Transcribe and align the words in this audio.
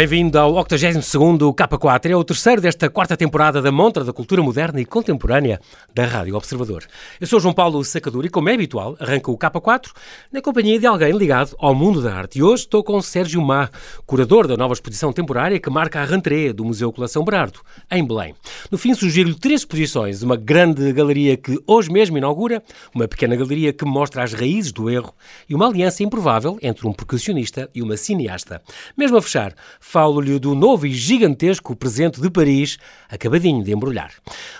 Bem-vindo 0.00 0.38
ao 0.38 0.54
82º 0.54 1.54
K4. 1.54 2.08
É 2.08 2.16
o 2.16 2.24
terceiro 2.24 2.62
desta 2.62 2.88
quarta 2.88 3.18
temporada 3.18 3.60
da 3.60 3.70
Montra 3.70 4.02
da 4.02 4.14
Cultura 4.14 4.42
Moderna 4.42 4.80
e 4.80 4.86
Contemporânea 4.86 5.60
da 5.94 6.06
Rádio 6.06 6.36
Observador. 6.36 6.84
Eu 7.20 7.26
sou 7.26 7.38
João 7.38 7.52
Paulo 7.52 7.84
Sacadura 7.84 8.26
e, 8.26 8.30
como 8.30 8.48
é 8.48 8.54
habitual, 8.54 8.96
arranco 8.98 9.30
o 9.30 9.36
K4 9.36 9.90
na 10.32 10.40
companhia 10.40 10.80
de 10.80 10.86
alguém 10.86 11.12
ligado 11.12 11.54
ao 11.58 11.74
mundo 11.74 12.00
da 12.00 12.14
arte. 12.14 12.38
E 12.38 12.42
hoje 12.42 12.62
estou 12.62 12.82
com 12.82 13.02
Sérgio 13.02 13.42
Má, 13.42 13.68
curador 14.06 14.46
da 14.48 14.56
nova 14.56 14.72
exposição 14.72 15.12
temporária 15.12 15.60
que 15.60 15.68
marca 15.68 16.00
a 16.00 16.04
rentrée 16.06 16.50
do 16.54 16.64
Museu 16.64 16.90
Colação 16.90 17.22
Berardo, 17.22 17.60
em 17.90 18.02
Belém. 18.02 18.34
No 18.70 18.78
fim, 18.78 18.94
sugiro-lhe 18.94 19.34
três 19.34 19.60
exposições. 19.60 20.22
Uma 20.22 20.36
grande 20.38 20.94
galeria 20.94 21.36
que 21.36 21.62
hoje 21.66 21.92
mesmo 21.92 22.16
inaugura, 22.16 22.62
uma 22.94 23.06
pequena 23.06 23.36
galeria 23.36 23.70
que 23.70 23.84
mostra 23.84 24.22
as 24.22 24.32
raízes 24.32 24.72
do 24.72 24.88
erro 24.88 25.14
e 25.46 25.54
uma 25.54 25.66
aliança 25.66 26.02
improvável 26.02 26.58
entre 26.62 26.88
um 26.88 26.92
percussionista 26.94 27.68
e 27.74 27.82
uma 27.82 27.98
cineasta. 27.98 28.62
Mesmo 28.96 29.18
a 29.18 29.20
fechar, 29.20 29.54
falo-lhe 29.90 30.38
do 30.38 30.54
novo 30.54 30.86
e 30.86 30.92
gigantesco 30.92 31.74
presente 31.74 32.20
de 32.20 32.30
Paris, 32.30 32.78
acabadinho 33.08 33.64
de 33.64 33.72
embrulhar. 33.72 34.12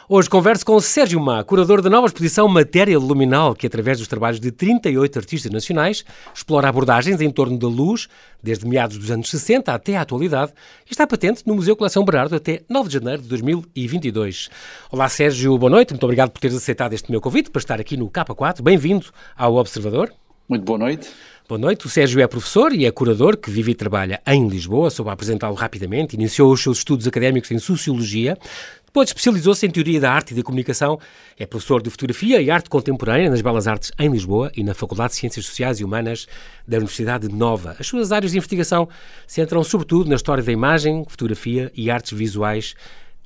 Hoje 0.09 0.29
converso 0.29 0.67
com 0.67 0.81
Sérgio 0.81 1.21
Má, 1.21 1.45
curador 1.45 1.81
da 1.81 1.89
nova 1.89 2.09
exposição 2.09 2.49
Matéria 2.49 2.99
Luminal, 2.99 3.55
que 3.55 3.65
através 3.65 3.99
dos 3.99 4.09
trabalhos 4.09 4.41
de 4.41 4.51
38 4.51 5.21
artistas 5.21 5.53
nacionais 5.53 6.05
explora 6.35 6.69
abordagens 6.69 7.21
em 7.21 7.31
torno 7.31 7.57
da 7.57 7.69
luz, 7.69 8.09
desde 8.43 8.67
meados 8.67 8.99
dos 8.99 9.09
anos 9.09 9.31
60 9.31 9.73
até 9.73 9.97
à 9.97 10.01
atualidade, 10.01 10.53
e 10.85 10.91
está 10.91 11.07
patente 11.07 11.45
no 11.47 11.55
Museu 11.55 11.77
Coleção 11.77 12.05
Berardo 12.05 12.35
até 12.35 12.63
9 12.69 12.89
de 12.89 12.95
janeiro 12.95 13.23
de 13.23 13.29
2022. 13.29 14.51
Olá 14.91 15.09
Sérgio, 15.09 15.57
boa 15.57 15.71
noite, 15.71 15.91
muito 15.91 16.03
obrigado 16.03 16.31
por 16.31 16.41
teres 16.41 16.57
aceitado 16.57 16.93
este 16.93 17.09
meu 17.09 17.21
convite 17.21 17.51
para 17.51 17.61
estar 17.61 17.81
aqui 17.81 17.97
no 17.97 18.11
K4. 18.11 18.63
Bem-vindo 18.63 19.07
ao 19.37 19.55
Observador. 19.55 20.13
Muito 20.49 20.65
boa 20.65 20.81
noite. 20.81 21.09
Boa 21.51 21.59
noite. 21.59 21.85
O 21.85 21.89
Sérgio 21.91 22.21
é 22.21 22.29
professor 22.29 22.73
e 22.73 22.87
é 22.87 22.93
curador 22.93 23.37
que 23.37 23.51
vive 23.51 23.73
e 23.73 23.75
trabalha 23.75 24.23
em 24.25 24.47
Lisboa. 24.47 24.89
Só 24.89 25.03
para 25.03 25.15
apresentá-lo 25.15 25.57
rapidamente, 25.57 26.15
iniciou 26.15 26.53
os 26.53 26.63
seus 26.63 26.79
estudos 26.79 27.09
académicos 27.09 27.51
em 27.51 27.59
Sociologia, 27.59 28.39
depois 28.87 29.09
especializou-se 29.09 29.67
em 29.67 29.71
Teoria 29.71 29.99
da 29.99 30.13
Arte 30.13 30.31
e 30.31 30.37
da 30.37 30.45
Comunicação. 30.45 31.01
É 31.37 31.45
professor 31.45 31.83
de 31.83 31.91
Fotografia 31.91 32.41
e 32.41 32.53
Arte 32.53 32.71
Contemporânea 32.71 33.29
nas 33.29 33.41
Belas 33.41 33.67
Artes 33.67 33.91
em 33.99 34.09
Lisboa 34.09 34.53
e 34.57 34.63
na 34.63 34.75
Faculdade 34.75 35.15
de 35.15 35.19
Ciências 35.19 35.47
Sociais 35.47 35.81
e 35.81 35.85
Humanas 35.85 36.29
da 36.69 36.77
Universidade 36.77 37.27
de 37.27 37.35
Nova. 37.35 37.75
As 37.81 37.87
suas 37.89 38.13
áreas 38.13 38.31
de 38.31 38.39
investigação 38.39 38.89
centram 39.27 39.65
sobretudo 39.65 40.09
na 40.09 40.15
história 40.15 40.45
da 40.45 40.53
imagem, 40.53 41.05
fotografia 41.09 41.73
e 41.75 41.91
artes 41.91 42.17
visuais 42.17 42.77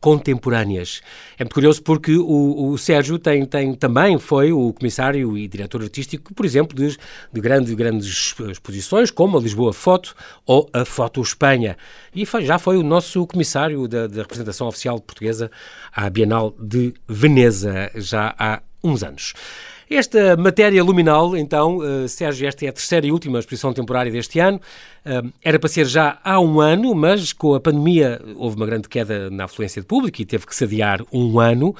contemporâneas. 0.04 1.00
É 1.38 1.44
muito 1.44 1.54
curioso 1.54 1.82
porque 1.82 2.14
o, 2.14 2.72
o 2.72 2.76
Sérgio 2.76 3.18
tem, 3.18 3.46
tem, 3.46 3.72
também 3.72 4.18
foi 4.18 4.52
o 4.52 4.70
comissário 4.74 5.38
e 5.38 5.48
diretor 5.48 5.80
artístico, 5.80 6.34
por 6.34 6.44
exemplo, 6.44 6.76
de, 6.76 6.94
de 7.32 7.40
grande, 7.40 7.74
grandes 7.74 8.34
exposições, 8.50 9.10
como 9.10 9.38
a 9.38 9.40
Lisboa 9.40 9.72
Foto 9.72 10.14
ou 10.44 10.68
a 10.74 10.84
Foto 10.84 11.22
Espanha. 11.22 11.78
E 12.14 12.26
foi, 12.26 12.44
já 12.44 12.58
foi 12.58 12.76
o 12.76 12.82
nosso 12.82 13.26
comissário 13.26 13.88
da, 13.88 14.06
da 14.06 14.20
representação 14.20 14.68
oficial 14.68 15.00
portuguesa 15.00 15.50
à 15.90 16.10
Bienal 16.10 16.54
de 16.60 16.92
Veneza, 17.08 17.90
já 17.94 18.34
há 18.38 18.60
uns 18.82 19.02
anos. 19.02 19.32
Esta 19.88 20.36
matéria 20.36 20.82
luminal, 20.82 21.36
então, 21.36 21.78
uh, 21.78 22.08
Sérgio, 22.08 22.48
esta 22.48 22.64
é 22.64 22.68
a 22.68 22.72
terceira 22.72 23.06
e 23.06 23.12
última 23.12 23.38
exposição 23.38 23.72
temporária 23.72 24.10
deste 24.10 24.38
ano. 24.38 24.60
Uh, 25.04 25.30
era 25.42 25.58
para 25.58 25.68
ser 25.68 25.86
já 25.86 26.18
há 26.24 26.40
um 26.40 26.60
ano, 26.60 26.94
mas 26.94 27.32
com 27.32 27.54
a 27.54 27.60
pandemia 27.60 28.20
houve 28.36 28.56
uma 28.56 28.64
grande 28.64 28.88
queda 28.88 29.28
na 29.28 29.44
afluência 29.44 29.82
de 29.82 29.86
público 29.86 30.22
e 30.22 30.24
teve 30.24 30.46
que 30.46 30.56
se 30.56 30.64
adiar 30.64 31.02
um 31.12 31.38
ano. 31.38 31.70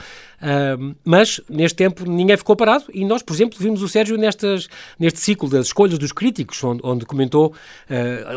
Uh, 0.42 0.94
mas, 1.02 1.40
neste 1.48 1.76
tempo, 1.76 2.04
ninguém 2.04 2.36
ficou 2.36 2.54
parado 2.54 2.84
e 2.92 3.04
nós, 3.04 3.22
por 3.22 3.32
exemplo, 3.32 3.58
vimos 3.58 3.80
o 3.80 3.88
Sérgio 3.88 4.18
nestas, 4.18 4.68
neste 4.98 5.20
ciclo 5.20 5.48
das 5.48 5.66
escolhas 5.66 5.98
dos 5.98 6.12
críticos, 6.12 6.62
onde, 6.62 6.82
onde 6.84 7.06
comentou 7.06 7.54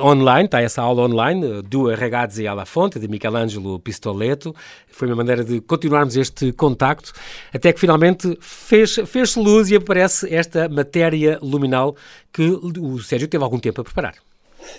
online, 0.01 0.45
está 0.45 0.61
essa 0.61 0.81
aula 0.81 1.03
online, 1.03 1.61
do 1.63 1.93
Ragazzi 1.93 2.47
alla 2.47 2.65
Fonte, 2.65 2.99
de 2.99 3.07
Michelangelo 3.07 3.79
Pistoletto. 3.79 4.55
Foi 4.89 5.07
uma 5.07 5.17
maneira 5.17 5.43
de 5.43 5.59
continuarmos 5.59 6.15
este 6.15 6.51
contacto, 6.53 7.11
até 7.53 7.73
que 7.73 7.79
finalmente 7.79 8.37
fez-se 8.39 9.05
fez 9.05 9.35
luz 9.35 9.56
e 9.65 9.75
aparece 9.75 10.33
esta 10.33 10.69
matéria 10.69 11.39
luminal 11.41 11.95
que 12.31 12.43
o 12.43 12.99
Sérgio 12.99 13.27
teve 13.27 13.43
algum 13.43 13.59
tempo 13.59 13.81
a 13.81 13.83
preparar. 13.83 14.15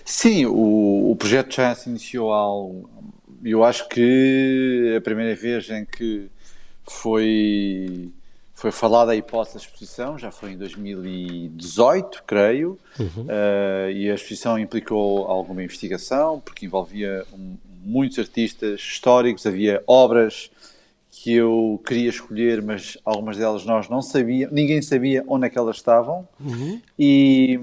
Sim, 0.04 0.46
o, 0.46 1.10
o 1.10 1.16
projeto 1.16 1.54
já 1.54 1.74
se 1.74 1.88
iniciou 1.88 2.32
há. 2.32 2.46
Eu 3.44 3.64
acho 3.64 3.88
que 3.88 4.94
a 4.96 5.00
primeira 5.00 5.34
vez 5.34 5.70
em 5.70 5.84
que 5.84 6.28
foi, 6.84 8.10
foi 8.54 8.70
falada 8.72 9.12
a 9.12 9.16
hipótese 9.16 9.56
da 9.56 9.62
exposição 9.62 10.18
já 10.18 10.30
foi 10.30 10.52
em 10.52 10.58
2018, 10.58 12.24
creio, 12.26 12.78
uhum. 12.98 13.24
uh, 13.24 13.90
e 13.90 14.10
a 14.10 14.14
exposição 14.14 14.58
implicou 14.58 15.26
alguma 15.26 15.62
investigação, 15.62 16.40
porque 16.40 16.66
envolvia 16.66 17.24
um, 17.32 17.56
muitos 17.84 18.18
artistas 18.18 18.80
históricos, 18.80 19.46
havia 19.46 19.82
obras 19.86 20.50
que 21.22 21.34
eu 21.34 21.80
queria 21.84 22.10
escolher, 22.10 22.62
mas 22.62 22.96
algumas 23.04 23.36
delas 23.36 23.64
nós 23.64 23.88
não 23.88 24.00
sabíamos, 24.00 24.54
ninguém 24.54 24.80
sabia 24.80 25.24
onde 25.26 25.46
é 25.46 25.50
que 25.50 25.58
elas 25.58 25.76
estavam. 25.76 26.28
Uhum. 26.38 26.80
E, 26.96 27.58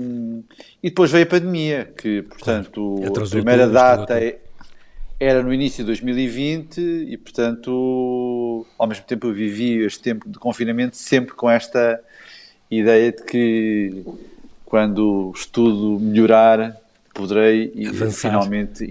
e 0.83 0.89
depois 0.89 1.09
veio 1.09 1.23
a 1.23 1.27
pandemia, 1.27 1.85
que, 1.97 2.21
portanto, 2.23 2.95
claro. 2.97 3.23
a 3.23 3.29
primeira 3.29 3.67
data 3.67 4.19
era 5.17 5.41
no 5.41 5.53
início 5.53 5.83
de 5.83 5.87
2020 5.87 6.81
e, 6.81 7.17
portanto, 7.17 8.65
ao 8.77 8.87
mesmo 8.87 9.05
tempo 9.05 9.27
eu 9.27 9.33
vivi 9.33 9.85
este 9.85 10.01
tempo 10.01 10.27
de 10.27 10.37
confinamento 10.37 10.97
sempre 10.97 11.33
com 11.33 11.49
esta 11.49 12.01
ideia 12.69 13.13
de 13.13 13.23
que 13.23 14.03
quando 14.65 15.29
o 15.29 15.31
estudo 15.31 15.97
melhorar 15.97 16.75
poderei 17.15 17.71
Avançar. 17.87 18.29
finalmente 18.29 18.87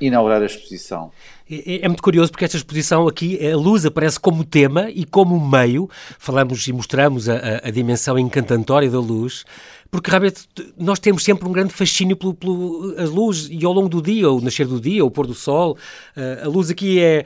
inaugurar 0.00 0.42
a 0.42 0.46
exposição. 0.46 1.12
É, 1.50 1.84
é, 1.84 1.88
muito 1.88 2.02
curioso 2.02 2.32
porque 2.32 2.44
esta 2.44 2.56
exposição 2.56 3.06
aqui, 3.06 3.38
a 3.46 3.56
luz 3.56 3.86
aparece 3.86 4.18
como 4.18 4.42
tema 4.42 4.90
e 4.90 5.04
como 5.04 5.38
meio. 5.38 5.88
Falamos 6.18 6.66
e 6.66 6.72
mostramos 6.72 7.28
a, 7.28 7.36
a, 7.36 7.68
a 7.68 7.70
dimensão 7.70 8.18
encantatória 8.18 8.90
da 8.90 8.98
luz 8.98 9.44
porque 9.90 10.10
realmente 10.10 10.46
nós 10.76 10.98
temos 10.98 11.24
sempre 11.24 11.48
um 11.48 11.52
grande 11.52 11.72
fascínio 11.72 12.16
pelo, 12.16 12.34
pelo 12.34 12.94
a 12.98 13.04
luz 13.04 13.48
e 13.50 13.64
ao 13.64 13.72
longo 13.72 13.88
do 13.88 14.02
dia, 14.02 14.30
o 14.30 14.40
nascer 14.40 14.66
do 14.66 14.80
dia, 14.80 15.04
o 15.04 15.10
pôr 15.10 15.26
do 15.26 15.34
sol, 15.34 15.78
uh, 16.16 16.44
a 16.44 16.48
luz 16.48 16.68
aqui 16.68 17.00
é 17.00 17.24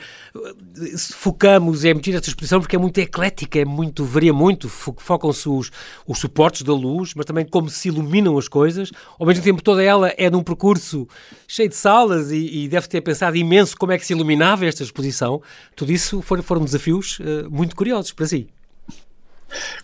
focamos, 1.15 1.85
é 1.85 1.93
mentira 1.93 2.19
esta 2.19 2.29
exposição 2.29 2.61
porque 2.61 2.77
é 2.77 2.79
muito 2.79 2.99
eclética, 2.99 3.59
é 3.59 3.65
muito, 3.65 4.05
varia 4.05 4.33
muito, 4.33 4.69
focam-se 4.69 5.49
os, 5.49 5.71
os 6.07 6.19
suportes 6.19 6.63
da 6.63 6.73
luz, 6.73 7.15
mas 7.15 7.27
também 7.27 7.45
como 7.45 7.69
se 7.69 7.89
iluminam 7.89 8.39
as 8.39 8.47
coisas, 8.47 8.91
ao 9.19 9.27
mesmo 9.27 9.43
tempo 9.43 9.63
toda 9.63 9.83
ela 9.83 10.13
é 10.17 10.31
num 10.31 10.43
percurso 10.43 11.09
cheio 11.49 11.69
de 11.69 11.77
salas 11.77 12.31
e, 12.31 12.65
e 12.65 12.69
deve 12.69 12.87
ter 12.87 13.01
pensado 13.01 13.37
imenso 13.37 13.77
como 13.77 13.93
é 13.93 13.99
que 13.99 14.07
se 14.07 14.13
iluminava 14.13 14.65
esta 14.67 14.85
exposição, 14.85 15.43
tudo 15.75 15.91
isso 15.91 16.23
foram, 16.23 16.43
foram 16.43 16.65
desafios 16.65 17.19
muito 17.51 17.75
curiosos 17.75 18.13
para 18.13 18.27
si. 18.27 18.47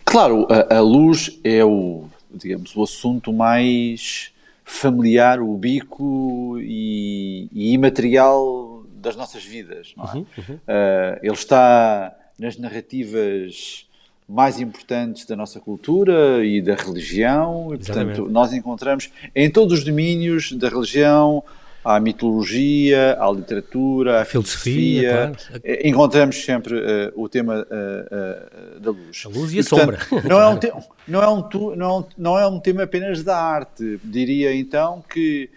Claro, 0.03 0.47
a, 0.49 0.77
a 0.77 0.81
luz 0.81 1.39
é 1.43 1.63
o 1.63 2.07
digamos, 2.33 2.75
o 2.75 2.83
assunto 2.83 3.33
mais 3.33 4.31
familiar, 4.63 5.41
ubico 5.41 6.57
e, 6.59 7.47
e 7.51 7.73
imaterial 7.73 8.83
das 8.93 9.15
nossas 9.15 9.43
vidas. 9.43 9.93
É? 9.97 10.01
Uhum, 10.01 10.25
uhum. 10.37 10.55
Uh, 10.55 11.19
ele 11.23 11.33
está 11.33 12.15
nas 12.37 12.57
narrativas 12.57 13.85
mais 14.27 14.59
importantes 14.59 15.25
da 15.25 15.35
nossa 15.35 15.59
cultura 15.59 16.45
e 16.45 16.61
da 16.61 16.75
religião, 16.75 17.73
e 17.73 17.77
portanto 17.77 18.29
nós 18.29 18.53
encontramos 18.53 19.09
em 19.35 19.49
todos 19.49 19.79
os 19.79 19.83
domínios 19.83 20.51
da 20.51 20.69
religião, 20.69 21.43
à 21.83 21.99
mitologia, 21.99 23.17
à 23.19 23.31
literatura, 23.31 24.21
à 24.21 24.25
filosofia. 24.25 25.33
Claro. 25.35 25.61
Eh, 25.63 25.87
encontramos 25.87 26.43
sempre 26.43 26.75
uh, 26.75 27.11
o 27.15 27.29
tema 27.29 27.55
uh, 27.55 28.77
uh, 28.77 28.79
da 28.79 28.91
luz. 28.91 29.23
A 29.25 29.29
luz 29.29 29.51
e, 29.51 29.57
e 29.57 29.59
a 29.59 29.63
portanto, 29.63 29.99
sombra. 30.07 30.29
Não 30.29 30.41
é, 30.41 30.47
um 30.47 30.57
te, 30.57 30.73
não, 31.07 31.23
é 31.23 31.27
um 31.27 31.41
tu, 31.41 31.75
não, 31.75 32.07
não 32.17 32.39
é 32.39 32.47
um 32.47 32.59
tema 32.59 32.83
apenas 32.83 33.23
da 33.23 33.37
arte. 33.37 33.99
Diria 34.03 34.53
então 34.53 35.03
que 35.09 35.49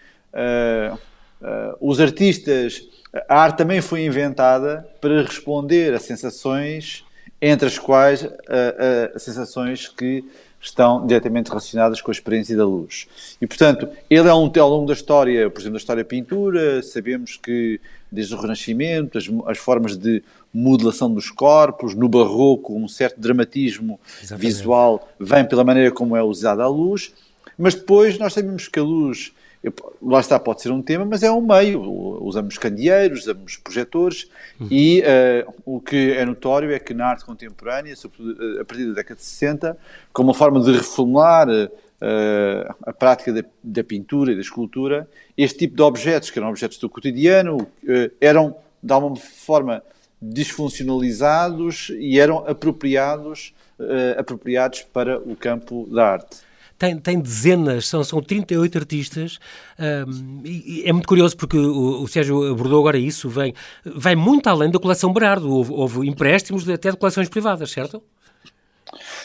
os 1.79 1.99
artistas. 1.99 2.81
A 3.29 3.41
arte 3.41 3.57
também 3.57 3.79
foi 3.79 4.03
inventada 4.03 4.87
para 4.99 5.21
responder 5.21 5.93
a 5.93 5.99
sensações, 5.99 7.05
entre 7.39 7.67
as 7.67 7.77
quais 7.77 8.27
a 9.13 9.19
sensações 9.19 9.87
que 9.87 10.25
estão 10.63 11.05
diretamente 11.05 11.49
relacionadas 11.49 12.01
com 12.01 12.09
a 12.09 12.13
experiência 12.13 12.55
da 12.55 12.65
luz. 12.65 13.05
E, 13.41 13.45
portanto, 13.45 13.89
ele 14.09 14.29
é 14.29 14.33
um, 14.33 14.49
ao 14.57 14.69
longo 14.69 14.87
da 14.87 14.93
história, 14.93 15.49
por 15.49 15.59
exemplo, 15.59 15.73
da 15.73 15.79
história 15.79 16.03
da 16.03 16.07
pintura, 16.07 16.81
sabemos 16.81 17.37
que 17.37 17.81
desde 18.09 18.33
o 18.33 18.39
Renascimento, 18.39 19.17
as, 19.17 19.29
as 19.45 19.57
formas 19.57 19.97
de 19.97 20.23
modelação 20.53 21.13
dos 21.13 21.29
corpos, 21.29 21.93
no 21.93 22.07
Barroco, 22.07 22.75
um 22.75 22.87
certo 22.87 23.19
dramatismo 23.19 23.99
Exatamente. 24.21 24.47
visual 24.47 25.09
vem 25.19 25.45
pela 25.45 25.63
maneira 25.63 25.91
como 25.91 26.15
é 26.15 26.23
usada 26.23 26.63
a 26.63 26.67
luz, 26.67 27.13
mas 27.57 27.75
depois 27.75 28.17
nós 28.17 28.33
sabemos 28.33 28.67
que 28.67 28.79
a 28.79 28.83
luz 28.83 29.33
lá 30.01 30.19
está, 30.19 30.37
pode 30.37 30.61
ser 30.61 30.71
um 30.71 30.81
tema, 30.81 31.05
mas 31.05 31.23
é 31.23 31.31
um 31.31 31.41
meio. 31.41 31.81
Usamos 32.21 32.57
candeeiros, 32.57 33.21
usamos 33.21 33.55
projetores 33.57 34.29
uhum. 34.59 34.67
e 34.69 35.01
uh, 35.01 35.53
o 35.65 35.79
que 35.79 36.11
é 36.11 36.25
notório 36.25 36.71
é 36.71 36.79
que 36.79 36.93
na 36.93 37.07
arte 37.07 37.23
contemporânea, 37.23 37.95
sobretudo 37.95 38.57
eh, 38.57 38.61
a 38.61 38.65
partir 38.65 38.85
da 38.87 38.93
década 38.93 39.15
de 39.15 39.23
60, 39.23 39.77
como 40.11 40.29
uma 40.29 40.33
forma 40.33 40.59
de 40.59 40.71
reformular 40.73 41.47
uh, 41.49 42.75
a 42.85 42.91
prática 42.91 43.31
da, 43.31 43.43
da, 43.63 43.83
pintura 43.83 44.33
e 44.33 44.35
da 44.35 44.41
escultura, 44.41 45.07
este 45.37 45.59
tipo 45.59 45.77
de 45.77 45.81
objetos, 45.81 46.29
que 46.29 46.39
eram 46.39 46.49
objetos 46.49 46.77
do 46.77 46.89
cotidiano, 46.89 47.57
uh, 47.57 47.67
eram 48.19 48.57
de 48.81 48.91
alguma 48.91 49.15
forma 49.15 49.81
disfuncionalizados 50.21 51.89
e 51.97 52.19
eram 52.19 52.45
apropriados, 52.47 53.53
apropriados 54.17 54.81
para 54.81 55.19
o 55.19 55.35
campo 55.35 55.85
da 55.91 56.11
arte. 56.11 56.37
Tem, 56.77 56.97
tem, 56.97 57.19
dezenas, 57.19 57.87
são, 57.87 58.03
são 58.03 58.21
38 58.21 58.77
artistas, 58.77 59.39
um, 59.79 60.41
e, 60.43 60.83
é 60.85 60.91
muito 60.91 61.07
curioso 61.07 61.37
porque 61.37 61.57
o, 61.57 62.01
o, 62.01 62.07
Sérgio 62.07 62.51
abordou 62.51 62.79
agora 62.79 62.97
isso, 62.97 63.29
vem, 63.29 63.53
vai 63.85 64.15
muito 64.15 64.47
além 64.47 64.69
da 64.69 64.79
coleção 64.79 65.13
Berardo, 65.13 65.49
houve, 65.49 65.71
houve 65.71 66.07
empréstimos 66.09 66.67
até 66.67 66.91
de 66.91 66.97
coleções 66.97 67.29
privadas, 67.29 67.71
certo? 67.71 68.01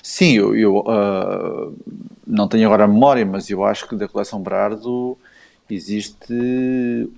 Sim, 0.02 0.34
eu, 0.34 0.54
eu 0.54 0.78
uh, 0.78 1.76
não 2.26 2.46
tenho 2.48 2.66
agora 2.66 2.84
a 2.84 2.88
memória, 2.88 3.26
mas 3.26 3.50
eu 3.50 3.64
acho 3.64 3.88
que 3.88 3.96
da 3.96 4.06
coleção 4.06 4.40
Berardo 4.40 5.18
existe 5.70 6.34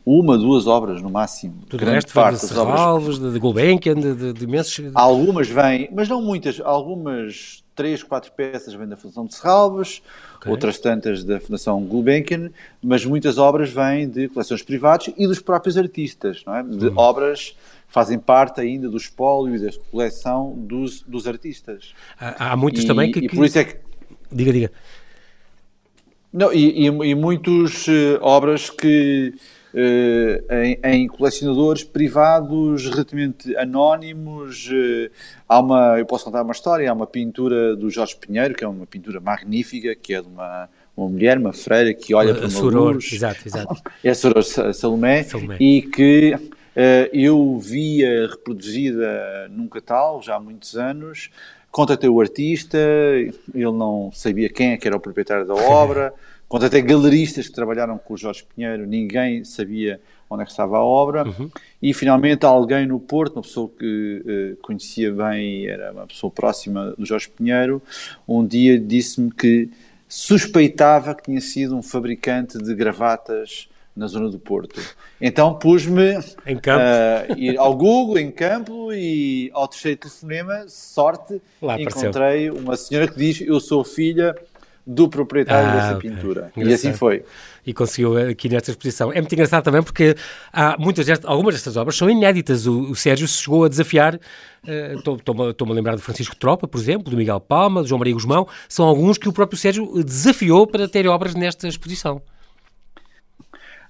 uma, 0.05 0.37
duas 0.37 0.67
obras 0.67 1.01
no 1.01 1.11
máximo. 1.11 1.55
Tudo 1.69 1.85
o 1.85 1.89
resto 1.89 2.13
parte, 2.13 2.41
de 2.41 2.47
Serralves, 2.47 3.17
obras... 3.17 3.19
de, 3.21 3.33
de 3.33 3.39
Gulbenkian, 3.39 3.95
de, 3.95 4.15
de, 4.15 4.33
de 4.33 4.45
imensos... 4.45 4.91
Algumas 4.95 5.49
vêm, 5.49 5.89
mas 5.95 6.09
não 6.09 6.21
muitas, 6.21 6.61
algumas, 6.61 7.63
três, 7.81 8.03
quatro 8.03 8.31
peças 8.33 8.75
vêm 8.75 8.87
da 8.87 8.95
Fundação 8.95 9.25
de 9.25 9.35
Serralves, 9.35 10.03
okay. 10.37 10.53
outras 10.53 10.79
tantas 10.79 11.25
da 11.25 11.41
Fundação 11.41 11.83
Gulbenkian, 11.83 12.51
mas 12.83 13.07
muitas 13.07 13.39
obras 13.39 13.71
vêm 13.71 14.07
de 14.07 14.29
coleções 14.29 14.63
privadas 14.63 15.09
e 15.17 15.27
dos 15.27 15.41
próprios 15.41 15.79
artistas, 15.79 16.43
não 16.47 16.55
é? 16.55 16.63
De 16.63 16.89
hum. 16.89 16.93
obras 16.95 17.57
fazem 17.89 18.19
parte 18.19 18.61
ainda 18.61 18.87
do 18.87 18.99
espólio 18.99 19.57
e 19.57 19.59
da 19.59 19.71
coleção 19.91 20.53
dos, 20.59 21.01
dos 21.05 21.27
artistas. 21.27 21.95
Há, 22.21 22.53
há 22.53 22.57
muitos 22.57 22.85
e, 22.85 22.87
também 22.87 23.11
que, 23.11 23.21
E 23.21 23.29
por 23.31 23.47
isso 23.47 23.59
é 23.59 23.65
que... 23.65 23.79
Diga, 24.31 24.53
diga. 24.53 24.73
Não, 26.31 26.53
e, 26.53 26.83
e, 26.83 26.87
e 26.87 27.15
muitas 27.15 27.89
uh, 27.89 28.19
obras 28.21 28.69
que 28.69 29.33
em, 29.75 30.79
em, 30.83 31.07
colecionadores 31.07 31.85
privados 31.85 32.89
relativamente 32.89 33.57
anónimos. 33.57 34.69
Uh, 34.69 35.11
há 35.49 35.61
uma, 35.61 35.99
eu 35.99 36.07
posso 36.07 36.25
contar 36.25 36.43
uma 36.43 36.53
história, 36.53 36.91
há 36.91 36.93
uma 36.93 37.07
pintura 37.07 37.77
do 37.77 37.91
Jorge 37.91 38.17
Pinheiro, 38.17 38.55
que 38.55 38.65
é 38.65 38.69
uma 38.69 38.87
pintura 38.87 39.21
magnífica, 39.21 39.95
que 39.95 40.15
é 40.15 40.21
de 40.21 40.29
uma, 40.29 40.69
uma 40.97 41.09
mulher, 41.09 41.39
uma 41.39 41.53
freira, 41.53 41.95
que 41.95 42.15
olha 42.15 42.35
para 42.35 42.45
uma 42.45 42.51
Soror, 42.51 42.93
luz. 42.95 43.13
Exato, 43.13 43.41
exato. 43.47 43.83
É 44.03 44.11
a 44.11 44.15
Soror 44.15 44.43
Salomé, 44.43 45.23
Salomé. 45.23 45.57
e 45.61 45.83
que 45.83 46.37
eu 47.13 47.59
via 47.59 48.29
reproduzida 48.29 49.49
num 49.51 49.69
catálogo 49.69 50.23
já 50.23 50.37
há 50.37 50.41
muitos 50.41 50.77
anos, 50.77 51.31
Contatei 51.71 52.11
o 52.11 52.21
artista, 52.21 52.77
ele 52.77 53.33
não 53.55 54.11
sabia 54.13 54.49
quem 54.49 54.73
é 54.73 54.77
que 54.77 54.89
era 54.89 54.97
o 54.97 55.01
proprietário 55.01 55.47
da 55.47 55.55
obra. 55.55 56.13
Contatei 56.51 56.83
galeristas 56.83 57.47
que 57.47 57.55
trabalharam 57.55 57.97
com 57.97 58.15
o 58.15 58.17
Jorge 58.17 58.45
Pinheiro, 58.45 58.85
ninguém 58.85 59.45
sabia 59.45 60.01
onde 60.29 60.43
é 60.43 60.45
que 60.45 60.51
estava 60.51 60.79
a 60.79 60.85
obra. 60.85 61.25
Uhum. 61.25 61.49
E 61.81 61.95
finalmente 61.95 62.45
alguém 62.45 62.89
no 62.89 62.99
Porto, 62.99 63.37
uma 63.37 63.43
pessoa 63.43 63.71
que 63.79 64.57
uh, 64.57 64.57
conhecia 64.61 65.13
bem, 65.13 65.69
era 65.69 65.93
uma 65.93 66.09
pessoa 66.09 66.29
próxima 66.29 66.93
do 66.99 67.07
Jorge 67.07 67.29
Pinheiro, 67.29 67.81
um 68.27 68.45
dia 68.45 68.81
disse-me 68.81 69.31
que 69.31 69.71
suspeitava 70.09 71.15
que 71.15 71.23
tinha 71.23 71.41
sido 71.41 71.77
um 71.77 71.83
fabricante 71.83 72.59
de 72.59 72.75
gravatas 72.75 73.69
na 73.95 74.09
zona 74.09 74.29
do 74.29 74.39
Porto. 74.41 74.81
Então 75.21 75.55
pus-me 75.55 76.19
uh, 76.19 77.39
ir 77.39 77.57
ao 77.59 77.77
Google, 77.77 78.19
em 78.19 78.29
campo, 78.29 78.93
e 78.93 79.53
ao 79.55 79.69
terceiro 79.69 80.01
telefonema, 80.01 80.65
sorte, 80.67 81.41
Lá 81.63 81.81
encontrei 81.81 82.49
apareceu. 82.49 82.57
uma 82.57 82.77
senhora 82.77 83.07
que 83.07 83.17
diz: 83.17 83.41
Eu 83.41 83.61
sou 83.61 83.85
filha 83.85 84.35
do 84.91 85.09
proprietário 85.09 85.69
ah, 85.69 85.77
dessa 85.77 85.97
okay. 85.97 86.11
pintura. 86.11 86.51
Engraçado. 86.57 86.71
E 86.71 86.75
assim 86.75 86.93
foi. 86.93 87.23
E 87.65 87.73
conseguiu 87.73 88.17
aqui 88.17 88.49
nesta 88.49 88.73
exposição. 88.73 89.13
É 89.13 89.21
muito 89.21 89.33
engraçado 89.33 89.63
também 89.63 89.83
porque 89.83 90.17
há 90.53 90.77
muitas 90.79 91.07
destas, 91.07 91.31
algumas 91.31 91.55
destas 91.55 91.77
obras 91.77 91.97
são 91.97 92.11
inéditas. 92.11 92.67
O, 92.67 92.91
o 92.91 92.97
Sérgio 92.97 93.29
chegou 93.29 93.65
a 93.65 93.69
desafiar, 93.69 94.19
estou-me 94.97 95.43
uh, 95.43 95.55
a 95.71 95.73
lembrar 95.73 95.95
do 95.95 96.03
Francisco 96.03 96.35
Tropa, 96.35 96.67
por 96.67 96.79
exemplo, 96.81 97.09
do 97.09 97.17
Miguel 97.17 97.39
Palma, 97.39 97.83
do 97.83 97.89
João 97.89 98.01
Maria 98.01 98.15
Guzmão, 98.15 98.49
são 98.69 98.85
alguns 98.85 99.17
que 99.17 99.29
o 99.29 99.33
próprio 99.33 99.57
Sérgio 99.57 100.03
desafiou 100.03 100.67
para 100.67 100.89
ter 100.89 101.07
obras 101.07 101.37
nesta 101.37 101.69
exposição. 101.69 102.21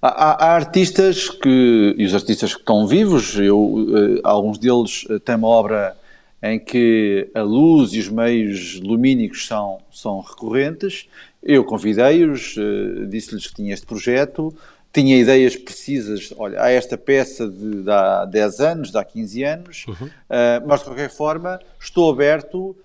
Há, 0.02 0.46
há, 0.46 0.54
artistas 0.54 1.30
que, 1.30 1.94
e 1.96 2.04
os 2.04 2.14
artistas 2.14 2.54
que 2.54 2.60
estão 2.60 2.86
vivos, 2.86 3.38
eu, 3.38 3.86
eh, 3.94 4.20
alguns 4.24 4.58
deles 4.58 5.04
eh, 5.10 5.18
têm 5.18 5.34
uma 5.34 5.48
obra 5.48 5.94
em 6.42 6.58
que 6.58 7.30
a 7.34 7.42
luz 7.42 7.92
e 7.92 7.98
os 7.98 8.08
meios 8.08 8.80
lumínicos 8.80 9.46
são, 9.46 9.78
são 9.90 10.20
recorrentes. 10.20 11.08
Eu 11.42 11.64
convidei-os, 11.64 12.56
eh, 12.56 13.06
disse-lhes 13.06 13.46
que 13.46 13.54
tinha 13.54 13.74
este 13.74 13.86
projeto, 13.86 14.54
tinha 14.92 15.16
ideias 15.16 15.56
precisas. 15.56 16.32
Olha, 16.36 16.62
há 16.62 16.70
esta 16.70 16.96
peça 16.96 17.48
de, 17.48 17.82
de 17.82 17.90
há 17.90 18.24
10 18.24 18.60
anos, 18.60 18.90
de 18.90 18.98
há 18.98 19.04
15 19.04 19.44
anos, 19.44 19.84
uhum. 19.86 20.06
uh, 20.06 20.66
mas 20.66 20.80
de 20.80 20.86
qualquer 20.86 21.10
forma 21.10 21.60
estou 21.80 22.10
aberto 22.10 22.58
uh, 22.60 22.76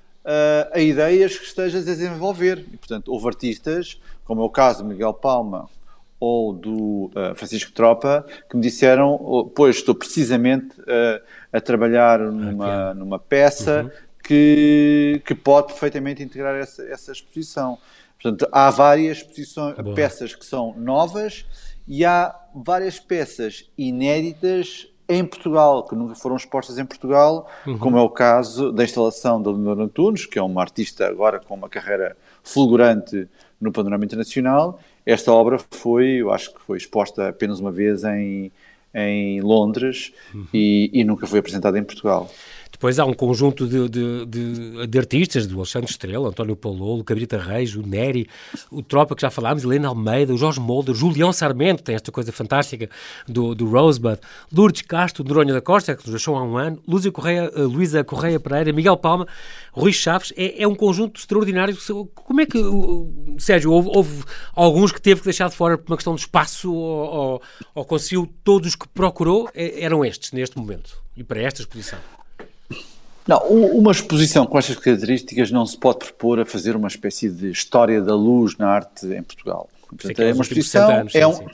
a 0.72 0.80
ideias 0.80 1.38
que 1.38 1.46
estejas 1.46 1.82
a 1.84 1.92
desenvolver. 1.92 2.64
E, 2.72 2.78
portanto, 2.78 3.12
houve 3.12 3.28
artistas, 3.28 4.00
como 4.24 4.42
é 4.42 4.46
o 4.46 4.50
caso 4.50 4.84
de 4.84 4.90
Miguel 4.90 5.14
Palma, 5.14 5.68
ou 6.20 6.54
do 6.54 7.06
uh, 7.06 7.36
Francisco 7.36 7.72
Tropa 7.72 8.26
que 8.50 8.56
me 8.56 8.62
disseram, 8.62 9.20
oh, 9.22 9.46
pois 9.46 9.78
estou 9.78 9.96
precisamente 9.96 10.76
a 11.56 11.62
trabalhar 11.62 12.20
numa, 12.20 12.90
okay. 12.90 13.00
numa 13.00 13.20
peça 13.20 13.84
uhum. 13.84 13.90
que, 14.24 15.22
que 15.26 15.34
pode 15.34 15.68
perfeitamente 15.68 16.22
integrar 16.22 16.56
essa, 16.56 16.84
essa 16.84 17.12
exposição. 17.12 17.78
Portanto, 18.22 18.48
há 18.52 18.70
várias 18.70 19.24
peças 19.96 20.36
que 20.36 20.46
são 20.46 20.74
novas 20.78 21.46
e 21.88 22.04
há 22.04 22.36
várias 22.54 23.00
peças 23.00 23.70
inéditas 23.78 24.88
em 25.08 25.24
Portugal, 25.24 25.84
que 25.84 25.96
nunca 25.96 26.16
foram 26.16 26.36
expostas 26.36 26.80
em 26.80 26.86
Portugal, 26.86 27.48
uhum. 27.66 27.78
como 27.78 27.98
é 27.98 28.02
o 28.02 28.10
caso 28.10 28.72
da 28.72 28.84
instalação 28.84 29.42
da 29.42 29.52
Leonor 29.52 29.80
Antunes, 29.80 30.26
que 30.26 30.40
é 30.40 30.42
uma 30.42 30.62
artista 30.62 31.08
agora 31.08 31.40
com 31.40 31.54
uma 31.54 31.70
carreira 31.70 32.18
fulgurante 32.44 33.30
no 33.62 33.72
panorama 33.72 34.04
internacional, 34.04 34.80
esta 35.06 35.32
obra 35.32 35.60
foi, 35.70 36.22
eu 36.22 36.32
acho 36.32 36.54
que 36.54 36.62
foi 36.62 36.78
exposta 36.78 37.30
apenas 37.30 37.60
uma 37.60 37.72
vez 37.72 38.04
em, 38.04 38.52
em 38.96 39.42
Londres 39.42 40.14
uhum. 40.34 40.48
e, 40.54 40.90
e 40.94 41.04
nunca 41.04 41.28
foi 41.28 41.40
apresentada 41.40 41.78
em 41.78 41.84
Portugal. 41.84 42.32
Depois 42.76 43.00
há 43.00 43.06
um 43.06 43.14
conjunto 43.14 43.66
de, 43.66 43.88
de, 43.88 44.26
de, 44.26 44.88
de 44.88 45.00
artistas, 45.00 45.48
do 45.48 45.56
Alexandre 45.56 45.90
Estrela, 45.90 46.28
António 46.28 46.58
Paulolo, 46.58 47.06
Cabrita 47.06 47.38
Reis, 47.38 47.74
o 47.74 47.82
Neri, 47.82 48.28
o 48.70 48.84
Tropa, 48.84 49.16
que 49.16 49.22
já 49.22 49.30
falámos, 49.30 49.64
Helena 49.64 49.88
Almeida, 49.88 50.34
o 50.34 50.38
Jorge 50.38 50.60
Molder, 50.60 50.94
Julião 50.94 51.32
Sarmento, 51.32 51.82
tem 51.82 51.96
esta 51.96 52.12
coisa 52.12 52.34
fantástica 52.34 52.90
do, 53.26 53.56
do 53.56 53.66
Rosebud, 53.70 54.20
Lourdes 54.52 54.82
Castro, 54.82 55.24
Noronha 55.24 55.54
da 55.54 55.62
Costa, 55.62 55.96
que 55.96 56.04
nos 56.04 56.12
deixou 56.12 56.36
há 56.36 56.44
um 56.44 56.58
ano, 56.58 56.82
Lúcia 56.86 57.12
Correia, 57.12 57.50
uh, 57.56 57.64
Luísa 57.64 58.04
Correia 58.04 58.40
Pereira, 58.42 58.74
Miguel 58.74 58.98
Palma, 58.98 59.26
Rui 59.72 59.94
Chaves, 59.94 60.34
é, 60.36 60.62
é 60.62 60.68
um 60.68 60.76
conjunto 60.76 61.18
extraordinário. 61.18 61.78
Como 62.14 62.42
é 62.42 62.46
que, 62.46 62.60
Sérgio, 63.38 63.72
houve, 63.72 63.90
houve, 63.94 64.24
alguns 64.54 64.92
que 64.92 65.02
teve 65.02 65.22
que 65.22 65.26
deixar 65.26 65.50
de 65.50 65.56
fora 65.56 65.78
por 65.78 65.90
uma 65.90 65.96
questão 65.98 66.14
de 66.14 66.22
espaço 66.22 66.74
ou, 66.74 66.82
ou, 66.84 67.42
ou 67.74 67.86
conseguiu 67.86 68.30
todos 68.44 68.70
os 68.70 68.76
que 68.76 68.88
procurou? 68.90 69.50
É, 69.54 69.82
eram 69.82 70.04
estes, 70.04 70.34
neste 70.34 70.58
momento, 70.58 71.02
e 71.16 71.24
para 71.24 71.42
esta 71.42 71.62
exposição? 71.62 72.00
Não, 73.28 73.40
uma 73.40 73.92
exposição 73.92 74.46
com 74.46 74.58
estas 74.60 74.76
características 74.78 75.50
não 75.52 75.66
se 75.66 75.78
pode 75.78 76.00
propor 76.00 76.40
a 76.40 76.46
fazer 76.46 76.76
uma 76.76 76.88
espécie 76.88 77.30
de 77.30 77.50
história 77.50 78.02
da 78.02 78.16
luz 78.16 78.56
na 78.58 78.70
arte 78.70 79.08
em 79.08 79.24
Portugal. 79.24 79.68
Portanto, 79.88 80.20
é 80.20 80.34
uma 80.34 80.44
exposição, 80.44 80.90
anos, 80.90 81.16
é, 81.16 81.26
um, 81.26 81.48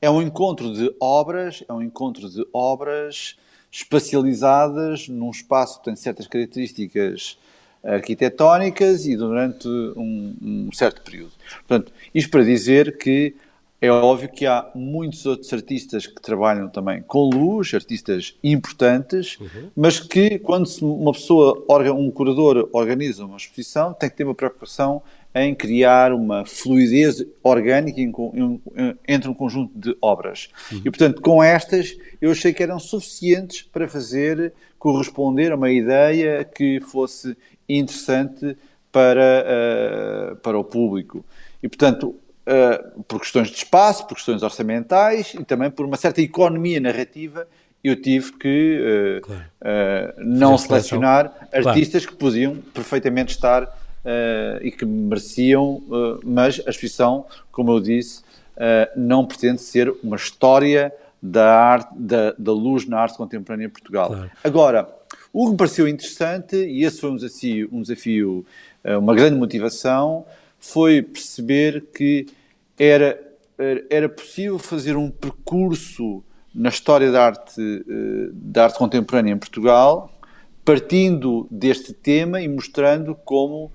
é 0.00 0.10
um 0.10 0.22
encontro 0.22 0.72
de 0.72 0.94
obras, 0.98 1.62
é 1.68 1.72
um 1.72 1.82
encontro 1.82 2.30
de 2.30 2.46
obras 2.52 3.36
espacializadas 3.70 5.08
num 5.08 5.30
espaço 5.30 5.78
que 5.78 5.84
tem 5.84 5.96
certas 5.96 6.26
características 6.26 7.38
arquitetónicas 7.84 9.06
e 9.06 9.16
durante 9.16 9.68
um, 9.68 10.34
um 10.42 10.72
certo 10.72 11.02
período. 11.02 11.32
Portanto, 11.66 11.92
isto 12.14 12.30
para 12.30 12.42
dizer 12.42 12.96
que 12.96 13.34
é 13.80 13.90
óbvio 13.90 14.28
que 14.30 14.46
há 14.46 14.70
muitos 14.74 15.26
outros 15.26 15.52
artistas 15.52 16.06
que 16.06 16.20
trabalham 16.20 16.68
também 16.68 17.02
com 17.02 17.28
luz, 17.28 17.74
artistas 17.74 18.34
importantes, 18.42 19.38
uhum. 19.38 19.70
mas 19.76 20.00
que 20.00 20.38
quando 20.38 20.66
uma 20.80 21.12
pessoa, 21.12 21.62
um 21.94 22.10
curador 22.10 22.68
organiza 22.72 23.24
uma 23.24 23.36
exposição, 23.36 23.92
tem 23.92 24.08
que 24.08 24.16
ter 24.16 24.24
uma 24.24 24.34
preocupação 24.34 25.02
em 25.34 25.54
criar 25.54 26.14
uma 26.14 26.46
fluidez 26.46 27.22
orgânica 27.42 28.00
entre 29.06 29.28
um 29.28 29.34
conjunto 29.34 29.78
de 29.78 29.94
obras. 30.00 30.48
Uhum. 30.72 30.78
E, 30.78 30.90
portanto, 30.90 31.20
com 31.20 31.42
estas, 31.42 31.94
eu 32.22 32.30
achei 32.30 32.54
que 32.54 32.62
eram 32.62 32.78
suficientes 32.78 33.60
para 33.60 33.86
fazer 33.86 34.54
corresponder 34.78 35.52
a 35.52 35.56
uma 35.56 35.70
ideia 35.70 36.42
que 36.42 36.80
fosse 36.80 37.36
interessante 37.68 38.56
para, 38.90 39.44
uh, 40.32 40.36
para 40.36 40.58
o 40.58 40.64
público. 40.64 41.22
E, 41.62 41.68
portanto, 41.68 42.14
uh, 42.46 43.02
por 43.04 43.20
questões 43.20 43.48
de 43.48 43.56
espaço, 43.56 44.06
por 44.06 44.14
questões 44.14 44.42
orçamentais 44.42 45.34
e 45.34 45.44
também 45.44 45.70
por 45.70 45.84
uma 45.84 45.96
certa 45.96 46.20
economia 46.22 46.80
narrativa, 46.80 47.46
eu 47.82 48.00
tive 48.00 48.32
que 48.32 49.18
uh, 49.18 49.20
claro. 49.20 49.42
uh, 49.42 50.14
não 50.18 50.56
selecionar 50.56 51.48
artistas 51.52 52.04
claro. 52.04 52.16
que 52.16 52.24
podiam 52.24 52.56
perfeitamente 52.72 53.32
estar 53.32 53.86
e 54.62 54.70
que 54.70 54.84
mereciam, 54.86 55.82
mas 56.22 56.62
a 56.64 56.70
exposição, 56.70 57.26
como 57.50 57.72
eu 57.72 57.80
disse, 57.80 58.22
não 58.94 59.26
pretende 59.26 59.60
ser 59.60 59.92
uma 60.00 60.14
história 60.14 60.92
da, 61.20 61.52
arte, 61.52 61.88
da, 61.96 62.32
da 62.38 62.52
luz 62.52 62.86
na 62.86 63.00
arte 63.00 63.16
contemporânea 63.16 63.66
em 63.66 63.68
Portugal. 63.68 64.10
Claro. 64.10 64.30
Agora, 64.44 64.88
o 65.32 65.46
que 65.46 65.50
me 65.50 65.56
pareceu 65.56 65.88
interessante, 65.88 66.54
e 66.54 66.84
esse 66.84 67.00
foi 67.00 67.10
um 67.10 67.16
desafio, 67.16 67.68
um 67.72 67.82
desafio 67.82 68.46
uma 68.84 69.12
grande 69.12 69.36
motivação, 69.36 70.24
foi 70.58 71.02
perceber 71.02 71.86
que 71.94 72.26
era, 72.78 73.18
era 73.88 74.08
possível 74.08 74.58
fazer 74.58 74.96
um 74.96 75.10
percurso 75.10 76.22
na 76.54 76.68
história 76.68 77.10
da 77.10 77.24
arte, 77.24 77.84
da 78.32 78.64
arte 78.64 78.78
contemporânea 78.78 79.32
em 79.32 79.38
Portugal 79.38 80.16
partindo 80.66 81.46
deste 81.48 81.92
tema 81.92 82.40
e 82.40 82.48
mostrando 82.48 83.14
como 83.24 83.66
uh, 83.66 83.70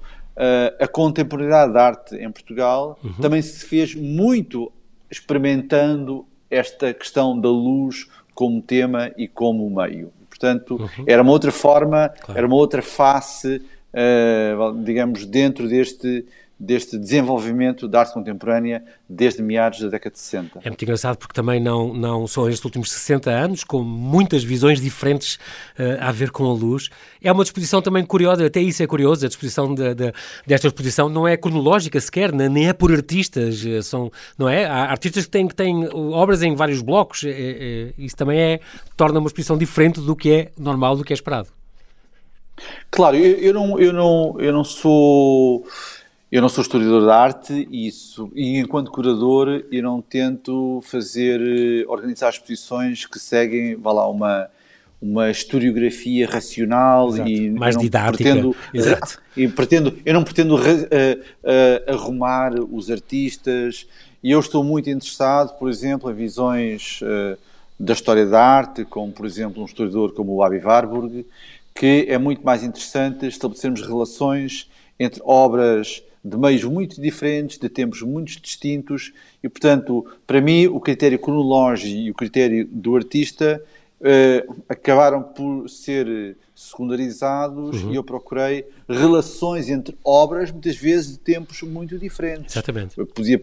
a 0.78 0.86
contemporaneidade 0.86 1.72
da 1.72 1.88
arte 1.88 2.16
em 2.18 2.30
Portugal 2.30 3.00
uhum. 3.02 3.14
também 3.14 3.42
se 3.42 3.66
fez 3.66 3.96
muito 3.96 4.70
experimentando 5.10 6.26
esta 6.50 6.94
questão 6.94 7.40
da 7.40 7.48
luz 7.48 8.10
como 8.36 8.62
tema 8.62 9.10
e 9.18 9.26
como 9.26 9.70
meio. 9.70 10.12
Portanto, 10.28 10.76
uhum. 10.76 11.06
era 11.08 11.22
uma 11.22 11.32
outra 11.32 11.52
forma, 11.52 12.10
claro. 12.10 12.38
era 12.38 12.46
uma 12.46 12.58
outra 12.58 12.82
face, 12.82 13.62
uh, 13.94 14.84
digamos, 14.84 15.26
dentro 15.26 15.70
deste 15.70 16.26
deste 16.62 16.96
desenvolvimento 16.96 17.88
da 17.88 18.02
arte 18.02 18.14
contemporânea 18.14 18.84
desde 19.10 19.42
meados 19.42 19.80
da 19.80 19.88
década 19.88 20.14
de 20.14 20.20
60. 20.20 20.60
É 20.64 20.70
muito 20.70 20.84
engraçado 20.84 21.18
porque 21.18 21.34
também 21.34 21.60
não, 21.60 21.92
não 21.92 22.28
são 22.28 22.48
estes 22.48 22.64
últimos 22.64 22.92
60 22.92 23.32
anos, 23.32 23.64
com 23.64 23.82
muitas 23.82 24.44
visões 24.44 24.80
diferentes 24.80 25.36
uh, 25.80 25.98
a 26.00 26.12
ver 26.12 26.30
com 26.30 26.46
a 26.46 26.54
luz. 26.54 26.90
É 27.20 27.32
uma 27.32 27.44
disposição 27.44 27.82
também 27.82 28.06
curiosa, 28.06 28.46
até 28.46 28.62
isso 28.62 28.84
é 28.84 28.86
curioso, 28.86 29.26
a 29.26 29.28
disposição 29.28 29.74
de, 29.74 29.96
de, 29.96 30.14
desta 30.46 30.68
exposição 30.68 31.10
não 31.10 31.28
é 31.28 31.36
cronológica 31.36 32.00
sequer, 32.00 32.32
nem 32.32 32.70
é 32.70 32.74
por 32.74 32.92
artistas, 32.92 33.66
eh, 33.66 33.82
são, 33.82 34.12
não 34.38 34.48
é? 34.48 34.66
Há 34.66 34.84
artistas 34.84 35.26
que 35.26 35.32
têm, 35.32 35.48
que 35.48 35.56
têm 35.56 35.88
obras 35.88 36.44
em 36.44 36.56
vários 36.56 36.82
blocos, 36.82 37.24
é, 37.24 37.30
é, 37.30 37.94
isso 37.98 38.16
também 38.16 38.40
é, 38.40 38.60
torna 38.96 39.20
uma 39.20 39.28
exposição 39.28 39.58
diferente 39.58 40.00
do 40.00 40.16
que 40.16 40.32
é 40.32 40.52
normal, 40.60 40.96
do 40.96 41.04
que 41.04 41.12
é 41.12 41.16
esperado. 41.16 41.50
Claro, 42.92 43.18
eu, 43.18 43.38
eu 43.38 43.54
não, 43.54 43.80
eu, 43.80 43.94
não, 43.94 44.36
eu 44.40 44.54
não 44.54 44.64
sou 44.64 45.66
eu 46.32 46.42
não 46.42 46.48
sou 46.48 46.62
historiador 46.62 47.06
da 47.06 47.18
arte 47.18 47.68
e, 47.70 47.88
isso, 47.88 48.32
e 48.34 48.58
enquanto 48.58 48.90
curador 48.90 49.66
eu 49.70 49.84
não 49.84 50.02
tento 50.02 50.82
fazer, 50.82 51.42
eh, 51.42 51.86
organizar 51.88 52.30
exposições 52.30 53.06
que 53.06 53.20
seguem, 53.20 53.76
vá 53.76 53.92
lá, 53.92 54.08
uma, 54.08 54.48
uma 55.02 55.30
historiografia 55.30 56.26
racional 56.30 57.10
Exato. 57.10 57.30
e 57.30 57.50
mais 57.52 57.76
didática. 57.76 58.24
Pretendo, 58.24 58.56
Exato. 58.74 59.22
E 59.36 59.46
pretendo, 59.50 59.98
eu 60.06 60.14
não 60.14 60.24
pretendo 60.24 60.56
uh, 60.56 60.60
uh, 60.60 61.94
arrumar 61.94 62.54
os 62.72 62.90
artistas 62.90 63.86
e 64.24 64.32
eu 64.32 64.40
estou 64.40 64.64
muito 64.64 64.90
interessado, 64.90 65.58
por 65.60 65.70
exemplo, 65.70 66.10
em 66.10 66.14
visões 66.14 67.02
uh, 67.02 67.38
da 67.78 67.92
história 67.92 68.26
da 68.26 68.42
arte, 68.42 68.86
como 68.86 69.12
por 69.12 69.26
exemplo 69.26 69.62
um 69.62 69.66
historiador 69.66 70.14
como 70.14 70.34
o 70.34 70.44
Abi 70.44 70.60
Warburg, 70.60 71.26
que 71.76 72.06
é 72.08 72.18
muito 72.18 72.42
mais 72.42 72.64
interessante 72.64 73.26
estabelecermos 73.26 73.82
relações 73.82 74.70
entre 74.98 75.22
obras 75.26 76.02
de 76.24 76.38
meios 76.38 76.64
muito 76.64 77.02
diferentes, 77.02 77.58
de 77.58 77.68
tempos 77.68 78.02
muito 78.02 78.40
distintos, 78.40 79.12
e 79.44 79.50
portanto, 79.50 80.06
para 80.26 80.40
mim, 80.40 80.68
o 80.68 80.80
critério 80.80 81.18
cronológico 81.18 81.96
e 81.96 82.12
o 82.12 82.14
critério 82.14 82.68
do 82.68 82.96
artista 82.96 83.64
uh, 84.00 84.64
acabaram 84.70 85.24
por 85.24 85.68
ser 85.68 86.38
secundarizados 86.54 87.84
uhum. 87.84 87.92
e 87.92 87.96
eu 87.96 88.04
procurei 88.04 88.68
relações 88.88 89.68
entre 89.70 89.98
obras, 90.04 90.52
muitas 90.52 90.76
vezes 90.76 91.14
de 91.14 91.20
tempos 91.20 91.62
muito 91.64 91.98
diferentes. 91.98 92.56
Exatamente. 92.56 92.98
Eu 92.98 93.08
podia, 93.08 93.42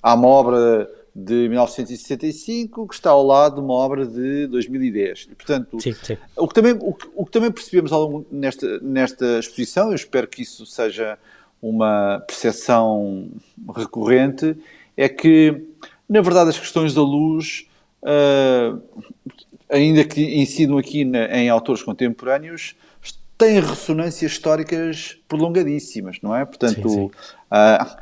há 0.00 0.14
uma 0.14 0.28
obra 0.28 0.88
de 1.14 1.48
1965 1.48 2.86
que 2.86 2.94
está 2.94 3.10
ao 3.10 3.26
lado 3.26 3.56
de 3.56 3.60
uma 3.60 3.74
obra 3.74 4.06
de 4.06 4.46
2010. 4.46 5.28
E, 5.32 5.34
portanto, 5.34 5.80
sim, 5.80 5.92
sim. 5.92 6.16
O, 6.36 6.46
que 6.46 6.54
também, 6.54 6.78
o, 6.80 6.94
que, 6.94 7.08
o 7.14 7.26
que 7.26 7.32
também 7.32 7.50
percebemos 7.50 7.90
ao 7.90 8.02
longo 8.02 8.26
nesta, 8.30 8.78
nesta 8.80 9.38
exposição, 9.38 9.88
eu 9.88 9.96
espero 9.96 10.28
que 10.28 10.42
isso 10.42 10.64
seja 10.64 11.18
uma 11.62 12.22
percepção 12.26 13.28
recorrente, 13.74 14.56
é 14.96 15.08
que, 15.08 15.62
na 16.08 16.20
verdade, 16.20 16.50
as 16.50 16.58
questões 16.58 16.94
da 16.94 17.02
luz, 17.02 17.66
uh, 18.02 18.80
ainda 19.68 20.04
que 20.04 20.22
incidam 20.40 20.78
aqui 20.78 21.04
na, 21.04 21.26
em 21.38 21.48
autores 21.48 21.82
contemporâneos, 21.82 22.74
têm 23.40 23.58
ressonâncias 23.58 24.32
históricas 24.32 25.16
prolongadíssimas, 25.26 26.18
não 26.22 26.36
é? 26.36 26.44
Portanto, 26.44 26.88
sim, 26.88 27.08
sim. 27.08 27.10
A, 27.50 27.96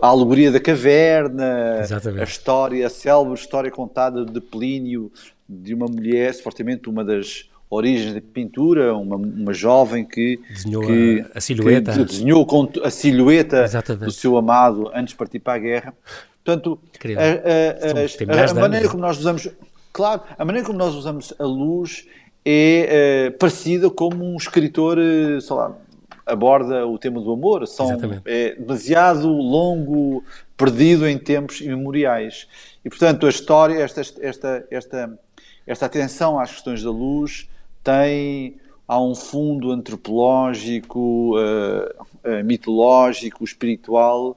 a 0.00 0.06
alegoria 0.06 0.50
da 0.50 0.58
caverna, 0.58 1.80
Exatamente. 1.80 2.22
a 2.22 2.24
história, 2.24 2.86
a 2.86 2.90
célebre 2.90 3.34
história 3.34 3.70
contada 3.70 4.24
de 4.24 4.40
Plínio, 4.40 5.12
de 5.46 5.74
uma 5.74 5.86
mulher, 5.86 6.32
supostamente 6.34 6.88
uma 6.88 7.04
das 7.04 7.48
origens 7.70 8.14
da 8.14 8.20
pintura, 8.20 8.94
uma, 8.94 9.16
uma 9.16 9.52
jovem 9.52 10.04
que 10.04 10.40
desenhou 10.48 10.86
que, 10.86 11.24
a, 11.34 11.38
a 11.38 11.40
silhueta, 11.40 11.92
que 11.92 12.04
desenhou 12.04 12.46
a 12.82 12.90
silhueta 12.90 13.64
Exatamente. 13.64 14.04
do 14.04 14.10
seu 14.10 14.36
amado 14.36 14.90
antes 14.94 15.12
de 15.12 15.16
partir 15.16 15.38
para 15.38 15.54
a 15.54 15.58
guerra. 15.58 15.94
Portanto, 16.42 16.80
a, 17.16 18.32
a, 18.32 18.44
a, 18.46 18.50
a 18.50 18.54
maneira 18.54 18.88
como 18.88 19.02
nós 19.02 19.18
usamos, 19.18 19.48
claro, 19.92 20.22
a 20.38 20.44
maneira 20.44 20.66
como 20.66 20.78
nós 20.78 20.94
usamos 20.94 21.34
a 21.38 21.44
luz 21.44 22.06
é, 22.44 23.26
é 23.26 23.30
parecida 23.30 23.90
como 23.90 24.24
um 24.24 24.36
escritor, 24.36 24.96
eh, 24.98 25.38
sei 25.40 25.54
lá, 25.54 25.76
aborda 26.24 26.86
o 26.86 26.98
tema 26.98 27.20
do 27.20 27.32
amor. 27.32 27.66
São, 27.66 27.90
é 28.24 28.54
demasiado 28.54 29.28
longo, 29.28 30.24
perdido 30.56 31.06
em 31.06 31.18
tempos 31.18 31.60
imemoriais. 31.60 32.48
E, 32.82 32.88
portanto, 32.88 33.26
a 33.26 33.28
história, 33.28 33.74
esta, 33.82 34.00
esta, 34.00 34.66
esta, 34.70 35.18
esta 35.66 35.86
atenção 35.86 36.38
às 36.40 36.52
questões 36.52 36.82
da 36.82 36.90
luz 36.90 37.46
tem 37.82 38.56
há 38.86 39.00
um 39.00 39.14
fundo 39.14 39.70
antropológico, 39.70 41.36
uh, 41.36 41.84
uh, 42.24 42.44
mitológico, 42.44 43.44
espiritual 43.44 44.36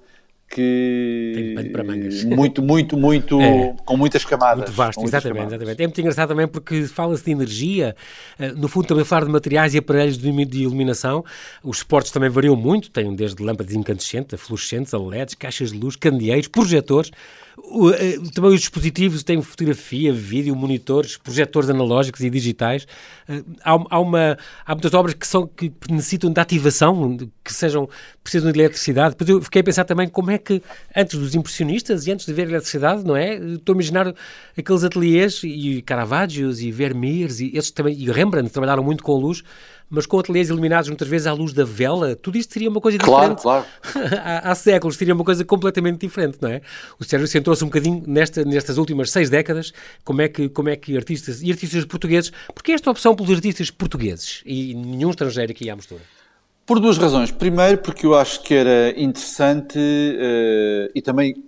que 0.51 1.55
muito, 2.27 2.61
muito, 2.61 2.97
muito 2.97 3.41
é, 3.41 3.73
com 3.85 3.95
muitas 3.95 4.25
camadas. 4.25 4.57
Muito 4.57 4.71
vasto, 4.73 5.01
exatamente, 5.01 5.37
camadas. 5.37 5.53
exatamente. 5.53 5.81
É 5.81 5.87
muito 5.87 6.01
engraçado 6.01 6.27
também 6.29 6.47
porque 6.47 6.83
fala-se 6.87 7.23
de 7.23 7.31
energia, 7.31 7.95
eh, 8.37 8.51
no 8.51 8.67
fundo 8.67 8.87
também 8.87 9.05
falar 9.05 9.25
de 9.25 9.31
materiais 9.31 9.73
e 9.73 9.77
aparelhos 9.77 10.17
de 10.17 10.27
iluminação. 10.61 11.23
Os 11.63 11.79
suportes 11.79 12.11
também 12.11 12.29
variam 12.29 12.55
muito, 12.55 12.91
têm 12.91 13.15
desde 13.15 13.41
lâmpadas 13.41 13.73
incandescentes, 13.73 14.33
a 14.33 14.37
fluorescentes, 14.37 14.93
a 14.93 14.99
LEDs, 14.99 15.35
caixas 15.35 15.71
de 15.71 15.79
luz, 15.79 15.95
candeeiros, 15.95 16.49
projetores. 16.49 17.11
Eh, 17.57 18.17
também 18.33 18.51
os 18.51 18.59
dispositivos 18.59 19.23
têm 19.23 19.41
fotografia, 19.41 20.13
vídeo, 20.13 20.55
monitores, 20.55 21.17
projetores 21.17 21.69
analógicos 21.69 22.21
e 22.21 22.29
digitais. 22.29 22.87
Eh, 23.27 23.43
há, 23.63 23.77
há, 23.89 23.99
uma, 23.99 24.37
há 24.65 24.73
muitas 24.73 24.93
obras 24.93 25.13
que, 25.13 25.27
são, 25.27 25.47
que 25.47 25.71
necessitam 25.89 26.31
de 26.31 26.39
ativação, 26.39 27.17
que 27.43 27.53
sejam, 27.53 27.89
precisam 28.23 28.51
de 28.51 28.59
eletricidade. 28.59 29.11
Depois 29.11 29.29
eu 29.29 29.41
fiquei 29.41 29.61
a 29.61 29.63
pensar 29.63 29.83
também 29.85 30.07
como 30.07 30.31
é 30.31 30.37
que, 30.37 30.61
antes 30.95 31.19
dos 31.19 31.35
impressionistas 31.35 32.07
e 32.07 32.11
antes 32.11 32.25
de 32.25 32.33
ver 32.33 32.47
eletricidade, 32.47 33.03
não 33.03 33.15
é? 33.15 33.35
Estou 33.35 33.73
a 33.73 33.75
imaginar 33.75 34.13
aqueles 34.57 34.83
ateliês 34.83 35.41
e 35.43 35.81
Caravaggios 35.81 36.61
e 36.61 36.71
Vermeers 36.71 37.39
e, 37.39 37.51
esses 37.55 37.71
também, 37.71 37.95
e 37.97 38.09
Rembrandt 38.11 38.51
trabalharam 38.51 38.83
muito 38.83 39.03
com 39.03 39.13
luz 39.13 39.43
mas 39.91 40.05
com 40.05 40.17
ateliês 40.17 40.49
iluminados 40.49 40.89
muitas 40.89 41.07
vezes 41.07 41.27
à 41.27 41.33
luz 41.33 41.51
da 41.51 41.65
vela, 41.65 42.15
tudo 42.15 42.37
isto 42.37 42.53
seria 42.53 42.69
uma 42.69 42.79
coisa 42.79 42.97
diferente. 42.97 43.41
Claro, 43.41 43.65
claro. 43.83 44.15
há, 44.23 44.51
há, 44.51 44.55
séculos 44.55 44.95
seria 44.95 45.13
uma 45.13 45.25
coisa 45.25 45.43
completamente 45.43 45.99
diferente, 45.99 46.37
não 46.41 46.49
é? 46.49 46.61
O 46.97 47.03
Sérgio 47.03 47.27
centrou-se 47.27 47.61
um 47.63 47.67
bocadinho 47.67 48.01
nesta, 48.07 48.45
nestas 48.45 48.77
últimas 48.77 49.11
seis 49.11 49.29
décadas, 49.29 49.73
como 50.05 50.21
é, 50.21 50.29
que, 50.29 50.47
como 50.47 50.69
é 50.69 50.77
que 50.77 50.95
artistas, 50.95 51.43
e 51.43 51.51
artistas 51.51 51.83
portugueses, 51.83 52.31
porque 52.55 52.71
esta 52.71 52.89
opção 52.89 53.13
pelos 53.13 53.31
artistas 53.31 53.69
portugueses 53.69 54.41
e 54.45 54.73
nenhum 54.73 55.09
estrangeiro 55.09 55.51
aqui 55.51 55.69
à 55.69 55.75
mistura? 55.75 56.01
Por 56.65 56.79
duas 56.79 56.97
razões. 56.97 57.29
Primeiro, 57.31 57.79
porque 57.79 58.05
eu 58.05 58.15
acho 58.15 58.41
que 58.43 58.53
era 58.53 58.97
interessante 58.97 59.77
uh, 59.77 60.89
e 60.95 61.01
também 61.01 61.43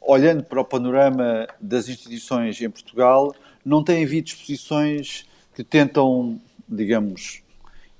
olhando 0.00 0.42
para 0.42 0.60
o 0.60 0.64
panorama 0.64 1.46
das 1.60 1.88
instituições 1.88 2.60
em 2.60 2.68
Portugal, 2.68 3.32
não 3.64 3.84
tem 3.84 4.02
havido 4.02 4.26
exposições 4.26 5.26
que 5.54 5.62
tentam, 5.62 6.40
digamos, 6.68 7.43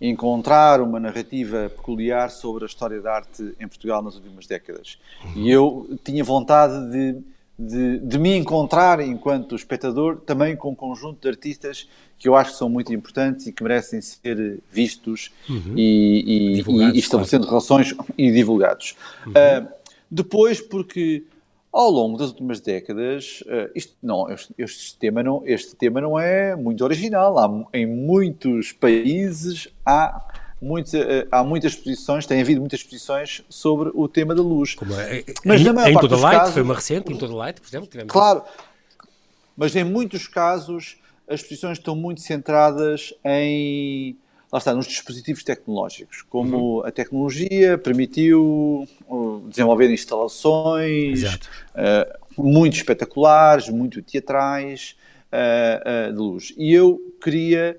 encontrar 0.08 0.80
uma 0.80 1.00
narrativa 1.00 1.70
peculiar 1.74 2.30
sobre 2.30 2.64
a 2.64 2.66
história 2.66 3.00
da 3.00 3.14
arte 3.14 3.54
em 3.58 3.66
Portugal 3.66 4.02
nas 4.02 4.14
últimas 4.16 4.46
décadas. 4.46 4.98
E 5.34 5.50
eu 5.50 5.98
tinha 6.04 6.22
vontade 6.22 6.90
de, 6.90 7.16
de, 7.58 7.98
de, 8.00 8.18
me 8.18 8.36
encontrar 8.36 9.00
enquanto 9.00 9.54
espectador 9.54 10.16
também 10.18 10.56
com 10.56 10.70
um 10.70 10.74
conjunto 10.74 11.20
de 11.20 11.28
artistas 11.28 11.88
que 12.18 12.28
eu 12.28 12.36
acho 12.36 12.52
que 12.52 12.58
são 12.58 12.68
muito 12.68 12.92
importantes 12.92 13.46
e 13.46 13.52
que 13.52 13.62
merecem 13.62 14.00
ser 14.00 14.60
vistos 14.70 15.32
uhum. 15.48 15.74
e, 15.76 16.60
e, 16.60 16.94
e, 16.94 16.98
estabelecendo 16.98 17.46
claro. 17.46 17.58
relações 17.58 17.94
e 18.16 18.30
divulgados. 18.30 18.96
Uhum. 19.26 19.32
Uh, 19.32 19.68
depois, 20.10 20.60
porque 20.60 21.24
ao 21.74 21.90
longo 21.90 22.16
das 22.16 22.28
últimas 22.28 22.60
décadas, 22.60 23.42
uh, 23.46 23.70
isto, 23.74 23.96
não, 24.00 24.30
este, 24.30 24.54
este, 24.56 24.96
tema 24.96 25.22
não, 25.24 25.42
este 25.44 25.74
tema 25.74 26.00
não 26.00 26.18
é 26.18 26.54
muito 26.54 26.84
original. 26.84 27.36
Há, 27.36 27.76
em 27.76 27.84
muitos 27.84 28.70
países 28.72 29.68
há 29.84 30.24
muitos, 30.62 30.94
eh, 30.94 31.26
há 31.30 31.42
muitas 31.42 31.72
exposições, 31.72 32.26
tem 32.26 32.40
havido 32.40 32.60
muitas 32.60 32.80
exposições 32.80 33.42
sobre 33.48 33.90
o 33.92 34.08
tema 34.08 34.34
da 34.34 34.42
luz. 34.42 34.74
Como 34.74 34.94
é, 34.94 35.24
mas 35.44 35.60
em, 35.60 35.64
na 35.64 35.72
maior 35.72 35.90
em 35.90 35.94
parte 35.94 36.14
Light, 36.14 36.38
casos, 36.38 36.54
foi 36.54 36.62
uma 36.62 36.74
recente, 36.74 37.12
em 37.12 37.18
Toda 37.18 37.34
Light, 37.34 37.60
por 37.60 37.68
exemplo. 37.68 37.88
Tivemos 37.88 38.12
claro, 38.12 38.42
mas 39.56 39.74
em 39.74 39.84
muitos 39.84 40.26
casos 40.28 40.96
as 41.28 41.40
exposições 41.40 41.78
estão 41.78 41.96
muito 41.96 42.20
centradas 42.20 43.12
em 43.24 44.16
lá 44.54 44.58
está, 44.58 44.72
nos 44.72 44.86
dispositivos 44.86 45.42
tecnológicos, 45.42 46.22
como 46.22 46.78
uhum. 46.78 46.86
a 46.86 46.92
tecnologia 46.92 47.76
permitiu 47.76 48.86
desenvolver 49.48 49.90
instalações 49.90 51.24
uh, 51.24 52.40
muito 52.40 52.76
espetaculares, 52.76 53.68
muito 53.68 54.00
teatrais 54.00 54.94
uh, 55.32 56.08
uh, 56.08 56.12
de 56.12 56.18
luz. 56.18 56.54
E 56.56 56.72
eu 56.72 57.00
queria 57.20 57.76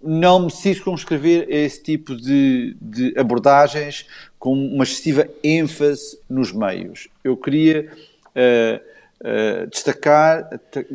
não 0.00 0.46
me 0.46 0.50
circunscrever 0.50 1.46
a 1.50 1.54
esse 1.54 1.82
tipo 1.82 2.16
de, 2.16 2.74
de, 2.80 3.12
abordagens 3.18 4.06
com 4.38 4.54
uma 4.54 4.84
excessiva 4.84 5.28
ênfase 5.44 6.18
nos 6.30 6.50
meios. 6.50 7.06
Eu 7.22 7.36
queria 7.36 7.92
destacar 9.70 10.48
até, 10.50 10.86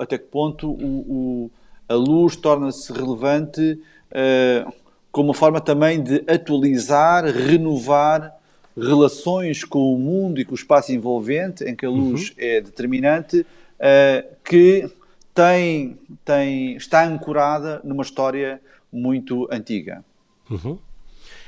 até, 0.00 0.18
que 0.18 0.24
ponto 0.24 0.68
o, 0.68 1.46
o 1.46 1.50
a 1.88 1.94
luz 1.94 2.36
torna-se 2.36 2.92
relevante 2.92 3.80
uh, 4.10 4.72
como 5.12 5.28
uma 5.28 5.34
forma 5.34 5.60
também 5.60 6.02
de 6.02 6.24
atualizar, 6.26 7.24
renovar 7.24 8.34
relações 8.76 9.62
com 9.62 9.94
o 9.94 9.98
mundo 9.98 10.40
e 10.40 10.44
com 10.44 10.52
o 10.52 10.56
espaço 10.56 10.92
envolvente, 10.92 11.62
em 11.64 11.76
que 11.76 11.86
a 11.86 11.90
luz 11.90 12.30
uhum. 12.30 12.34
é 12.38 12.60
determinante, 12.60 13.40
uh, 13.40 14.34
que 14.44 14.90
tem, 15.32 15.98
tem, 16.24 16.76
está 16.76 17.04
ancorada 17.04 17.80
numa 17.84 18.02
história 18.02 18.60
muito 18.92 19.48
antiga. 19.50 20.04
Uhum. 20.50 20.78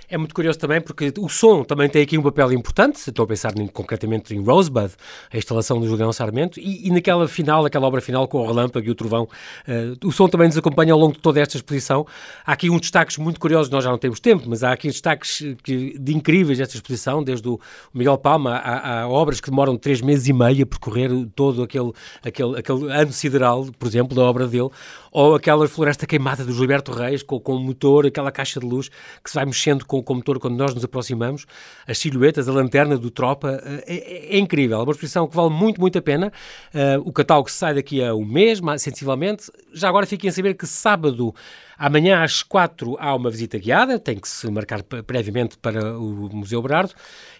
É 0.09 0.17
muito 0.17 0.35
curioso 0.35 0.59
também 0.59 0.81
porque 0.81 1.13
o 1.19 1.29
som 1.29 1.65
também 1.65 1.89
tem 1.89 2.03
aqui 2.03 2.17
um 2.17 2.23
papel 2.23 2.53
importante, 2.53 2.97
estou 2.97 3.25
a 3.25 3.27
pensar 3.27 3.59
em, 3.59 3.67
concretamente 3.67 4.35
em 4.35 4.43
Rosebud, 4.43 4.93
a 5.33 5.37
instalação 5.37 5.81
do 5.81 5.89
Julião 5.89 6.13
Sarmento, 6.13 6.61
e, 6.61 6.87
e, 6.87 6.91
naquela 6.91 7.27
final, 7.27 7.65
aquela 7.67 7.87
obra 7.87 8.01
final 8.01 8.29
com 8.29 8.39
o 8.39 8.47
relâmpago 8.47 8.87
e 8.87 8.91
o 8.91 8.95
trovão, 8.95 9.25
uh, 9.25 10.07
o 10.07 10.13
som 10.13 10.29
também 10.29 10.47
nos 10.47 10.57
acompanha 10.57 10.93
ao 10.93 10.99
longo 10.99 11.15
de 11.15 11.19
toda 11.19 11.41
esta 11.41 11.57
exposição. 11.57 12.07
Há 12.45 12.53
aqui 12.53 12.71
uns 12.71 12.83
destaques 12.83 13.19
muito 13.19 13.41
curiosos, 13.41 13.69
nós 13.69 13.83
já 13.83 13.91
não 13.91 13.99
temos 13.99 14.21
tempo, 14.21 14.45
mas 14.47 14.63
há 14.63 14.73
aqui 14.73 14.87
destaques 14.87 15.45
que, 15.65 15.99
de 15.99 16.15
incríveis 16.15 16.59
desta 16.59 16.77
exposição, 16.77 17.23
desde 17.23 17.49
o 17.49 17.59
Miguel 17.93 18.17
Palma, 18.17 18.57
há, 18.57 19.03
há, 19.03 19.09
obras 19.09 19.41
que 19.41 19.51
demoram 19.51 19.77
três 19.77 20.01
meses 20.01 20.29
e 20.29 20.33
meio 20.33 20.63
a 20.63 20.67
percorrer 20.67 21.11
todo 21.35 21.65
aquele, 21.65 21.91
aquele, 22.25 22.59
aquele 22.59 22.93
ano 22.93 23.13
sideral, 23.13 23.67
por 23.77 23.89
exemplo, 23.89 24.15
da 24.15 24.23
obra 24.23 24.47
dele, 24.47 24.71
ou 25.11 25.35
aquela 25.35 25.67
floresta 25.67 26.07
queimada 26.07 26.45
do 26.45 26.53
Gilberto 26.53 26.93
Reis, 26.93 27.23
com, 27.23 27.41
com 27.41 27.57
o 27.57 27.59
motor, 27.59 28.07
aquela 28.07 28.31
caixa 28.31 28.61
de 28.61 28.67
luz 28.67 28.91
que 29.25 29.31
se 29.31 29.35
vai 29.35 29.47
mexendo 29.47 29.85
com, 29.87 29.96
com 30.03 30.13
o 30.15 30.17
motor 30.17 30.39
quando 30.39 30.57
nós 30.57 30.75
nos 30.75 30.85
aproximamos, 30.85 31.47
as 31.87 31.99
silhuetas, 31.99 32.49
a 32.49 32.53
lanterna 32.53 32.97
do 32.97 33.11
Tropa, 33.11 33.61
eh, 33.65 33.85
é, 33.87 33.95
é, 33.97 34.37
é 34.37 34.39
incrível. 34.39 34.79
É 34.79 34.83
uma 34.83 34.93
exposição 34.93 35.27
que 35.27 35.37
vale 35.37 35.51
muito, 35.51 35.81
muito 35.81 35.99
a 35.99 36.03
pena. 36.03 36.33
Uh, 36.75 37.01
o 37.05 37.13
catálogo 37.13 37.51
sai 37.51 37.75
daqui 37.75 38.03
a 38.03 38.15
um 38.15 38.25
mês, 38.25 38.61
sensivelmente. 38.79 39.51
Já 39.73 39.89
agora 39.89 40.07
fiquem 40.07 40.29
a 40.31 40.33
saber 40.33 40.55
que 40.55 40.67
sábado, 40.67 41.35
amanhã 41.79 42.23
às 42.23 42.43
quatro, 42.43 42.97
há 42.99 43.15
uma 43.15 43.31
visita 43.31 43.59
guiada, 43.59 43.99
tem 43.99 44.17
que 44.19 44.29
se 44.29 44.51
marcar 44.51 44.83
previamente 44.83 45.57
para 45.59 45.99
o 45.99 46.29
Museu 46.35 46.63
Berardo. 46.63 46.93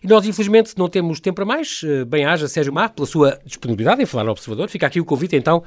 E 0.03 0.07
nós, 0.07 0.27
infelizmente, 0.27 0.75
não 0.77 0.89
temos 0.89 1.21
tempo 1.21 1.37
para 1.37 1.45
mais. 1.45 1.83
Uh, 1.83 2.05
bem 2.05 2.25
haja 2.25 2.49
Sérgio 2.49 2.73
Mar 2.73 2.91
pela 2.91 3.07
sua 3.07 3.39
disponibilidade 3.45 4.03
em 4.03 4.07
falar 4.07 4.25
ao 4.25 4.33
Observador. 4.33 4.69
Fica 4.69 4.87
aqui 4.87 5.01
o 5.01 5.05
convite, 5.05 5.37
então, 5.37 5.63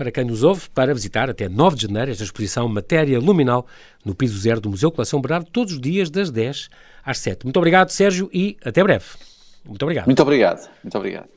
para 0.00 0.10
quem 0.10 0.24
nos 0.24 0.42
ouve, 0.42 0.62
para 0.70 0.94
visitar 0.94 1.28
até 1.28 1.46
9 1.46 1.76
de 1.76 1.82
janeiro 1.82 2.10
esta 2.10 2.24
exposição 2.24 2.66
Matéria 2.66 3.20
Luminal 3.20 3.66
no 4.02 4.14
piso 4.14 4.38
zero 4.38 4.58
do 4.58 4.70
Museu 4.70 4.90
Coleção 4.90 5.20
Berardo, 5.20 5.50
todos 5.52 5.74
os 5.74 5.80
dias 5.80 6.08
das 6.08 6.30
10 6.30 6.70
às 7.04 7.18
7. 7.18 7.44
Muito 7.44 7.58
obrigado, 7.58 7.90
Sérgio, 7.90 8.30
e 8.32 8.56
até 8.64 8.82
breve. 8.82 9.04
Muito 9.62 9.82
obrigado. 9.82 10.06
Muito 10.06 10.22
obrigado. 10.22 10.70
Muito 10.82 10.96
obrigado. 10.96 11.28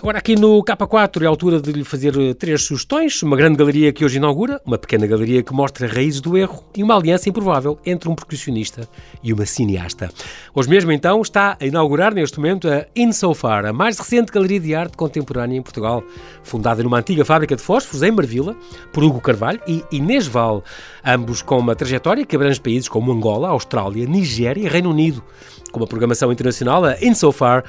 Agora, 0.00 0.18
aqui 0.18 0.36
no 0.36 0.62
K4 0.62 1.22
é 1.22 1.26
a 1.26 1.28
altura 1.28 1.60
de 1.60 1.72
lhe 1.72 1.82
fazer 1.82 2.16
eh, 2.16 2.32
três 2.32 2.62
sugestões. 2.62 3.20
Uma 3.20 3.36
grande 3.36 3.56
galeria 3.56 3.92
que 3.92 4.04
hoje 4.04 4.18
inaugura, 4.18 4.60
uma 4.64 4.78
pequena 4.78 5.08
galeria 5.08 5.42
que 5.42 5.52
mostra 5.52 5.88
raízes 5.88 6.20
do 6.20 6.38
erro 6.38 6.62
e 6.76 6.84
uma 6.84 6.94
aliança 6.94 7.28
improvável 7.28 7.76
entre 7.84 8.08
um 8.08 8.14
percussionista 8.14 8.88
e 9.24 9.32
uma 9.32 9.44
cineasta. 9.44 10.08
Hoje 10.54 10.70
mesmo, 10.70 10.92
então, 10.92 11.20
está 11.20 11.56
a 11.60 11.66
inaugurar 11.66 12.14
neste 12.14 12.38
momento 12.38 12.68
a 12.68 12.86
Insofar, 12.94 13.66
a 13.66 13.72
mais 13.72 13.98
recente 13.98 14.30
galeria 14.30 14.60
de 14.60 14.72
arte 14.72 14.96
contemporânea 14.96 15.58
em 15.58 15.62
Portugal, 15.62 16.04
fundada 16.44 16.80
numa 16.80 17.00
antiga 17.00 17.24
fábrica 17.24 17.56
de 17.56 17.62
fósforos 17.62 18.04
em 18.04 18.12
Marvila, 18.12 18.56
por 18.92 19.02
Hugo 19.02 19.20
Carvalho 19.20 19.60
e 19.66 19.82
Inês 19.90 20.28
Val, 20.28 20.62
ambos 21.04 21.42
com 21.42 21.58
uma 21.58 21.74
trajetória 21.74 22.24
que 22.24 22.36
abrange 22.36 22.60
países 22.60 22.88
como 22.88 23.10
Angola, 23.10 23.48
Austrália, 23.48 24.06
Nigéria 24.06 24.62
e 24.62 24.68
Reino 24.68 24.90
Unido. 24.90 25.24
Com 25.72 25.80
uma 25.80 25.88
programação 25.88 26.32
internacional, 26.32 26.84
a 26.84 26.96
Insofar 27.04 27.64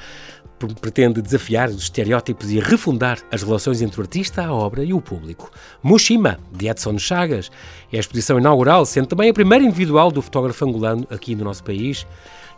pretende 0.68 1.22
desafiar 1.22 1.68
os 1.68 1.82
estereótipos 1.82 2.50
e 2.50 2.58
refundar 2.58 3.18
as 3.30 3.42
relações 3.42 3.82
entre 3.82 4.00
o 4.00 4.02
artista, 4.02 4.44
a 4.44 4.52
obra 4.52 4.84
e 4.84 4.92
o 4.92 5.00
público. 5.00 5.50
Mushima, 5.82 6.38
de 6.52 6.68
Edson 6.68 6.98
Chagas, 6.98 7.50
é 7.92 7.96
a 7.96 8.00
exposição 8.00 8.38
inaugural, 8.38 8.84
sendo 8.84 9.06
também 9.06 9.30
a 9.30 9.34
primeira 9.34 9.64
individual 9.64 10.10
do 10.10 10.22
fotógrafo 10.22 10.64
angolano 10.64 11.06
aqui 11.10 11.34
no 11.34 11.44
nosso 11.44 11.64
país. 11.64 12.06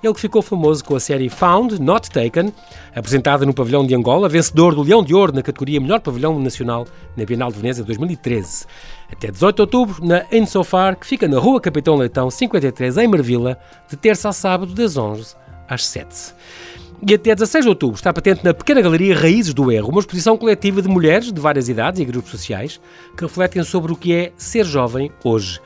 Ele 0.03 0.13
que 0.15 0.21
ficou 0.21 0.43
famoso 0.43 0.85
com 0.85 0.97
a 0.97 1.01
série 1.01 1.29
Found, 1.29 1.81
Not 1.81 2.11
Taken, 2.11 2.53
apresentada 2.93 3.47
no 3.47 3.55
Pavilhão 3.55 3.87
de 3.87 3.95
Angola, 3.95 4.29
vencedor 4.29 4.75
do 4.75 4.83
Leão 4.83 5.01
de 5.01 5.15
Ouro 5.15 5.33
na 5.33 5.43
categoria 5.43 5.81
Melhor 5.81 6.01
Pavilhão 6.01 6.41
Nacional 6.41 6.89
na 7.17 7.25
Bienal 7.25 7.53
de 7.53 7.59
Veneza 7.59 7.85
2013. 7.85 8.67
Até 9.13 9.31
18 9.31 9.55
de 9.55 9.63
outubro, 9.63 10.05
na 10.05 10.25
Ensofar, 10.33 10.97
que 10.97 11.07
fica 11.07 11.29
na 11.29 11.39
Rua 11.39 11.61
Capitão 11.61 11.95
Leitão 11.95 12.29
53, 12.29 12.97
em 12.97 13.07
Marvila, 13.07 13.57
de 13.89 13.97
terça 13.97 14.31
a 14.31 14.33
sábado, 14.33 14.75
das 14.75 14.97
11 14.97 15.37
às 15.69 15.87
7. 15.87 16.35
E 17.05 17.15
até 17.15 17.35
16 17.35 17.65
de 17.65 17.69
outubro 17.69 17.97
está 17.97 18.13
patente 18.13 18.45
na 18.45 18.55
pequena 18.55 18.81
galeria 18.81 19.19
Raízes 19.19 19.53
do 19.53 19.73
Erro, 19.73 19.89
uma 19.89 19.99
exposição 19.99 20.37
coletiva 20.37 20.81
de 20.81 20.87
mulheres 20.87 21.33
de 21.33 21.41
várias 21.41 21.69
idades 21.69 22.01
e 22.01 22.05
grupos 22.05 22.31
sociais 22.31 22.81
que 23.17 23.25
refletem 23.25 23.65
sobre 23.65 23.91
o 23.91 23.97
que 23.97 24.15
é 24.15 24.33
ser 24.37 24.65
jovem 24.65 25.11
hoje. 25.25 25.61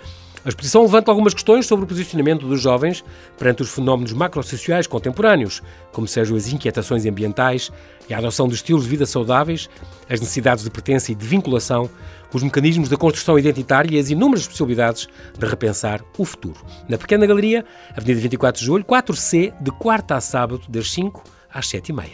A 0.47 0.49
exposição 0.49 0.81
levanta 0.81 1.11
algumas 1.11 1.35
questões 1.35 1.67
sobre 1.67 1.85
o 1.85 1.89
posicionamento 1.89 2.47
dos 2.47 2.63
jovens 2.63 3.05
perante 3.37 3.61
os 3.61 3.69
fenómenos 3.69 4.15
macrosociais 4.15 4.87
contemporâneos, 4.87 5.63
como 5.93 6.09
sejam 6.09 6.39
as 6.39 6.51
inquietações 6.51 7.05
ambientais 7.05 7.71
e 8.09 8.15
a 8.15 8.19
adoção 8.19 8.49
de 8.49 8.55
estilos 8.55 8.85
de 8.85 8.89
vida 8.89 9.05
saudáveis, 9.05 9.69
as 10.09 10.21
necessidades 10.21 10.65
de 10.65 10.71
pertença 10.71 11.13
e 11.13 11.15
de 11.15 11.27
vinculação, 11.27 11.91
os 12.37 12.43
mecanismos 12.43 12.89
da 12.89 12.97
construção 12.97 13.39
identitária 13.39 13.97
e 13.97 13.99
as 13.99 14.11
inúmeras 14.11 14.47
possibilidades 14.47 15.09
de 15.39 15.47
repensar 15.47 16.03
o 16.19 16.25
futuro. 16.25 16.61
Na 16.89 16.99
pequena 16.99 17.27
galeria, 17.27 17.65
Avenida 17.97 18.21
24 18.21 18.61
de 18.61 18.67
Julho, 18.67 18.85
4C, 18.85 19.53
de 19.61 19.71
quarta 19.73 20.17
a 20.17 20.21
sábado, 20.21 20.63
das 20.69 20.91
5 20.93 21.25
às 21.53 21.67
7h30. 21.67 22.11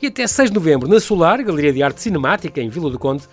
E 0.00 0.06
até 0.06 0.26
6 0.26 0.50
de 0.50 0.54
novembro, 0.54 0.88
na 0.88 1.00
Solar, 1.00 1.42
Galeria 1.42 1.72
de 1.72 1.82
Arte 1.82 2.00
Cinemática, 2.00 2.60
em 2.60 2.68
Vila 2.68 2.88
do 2.88 2.98
Conde, 2.98 3.24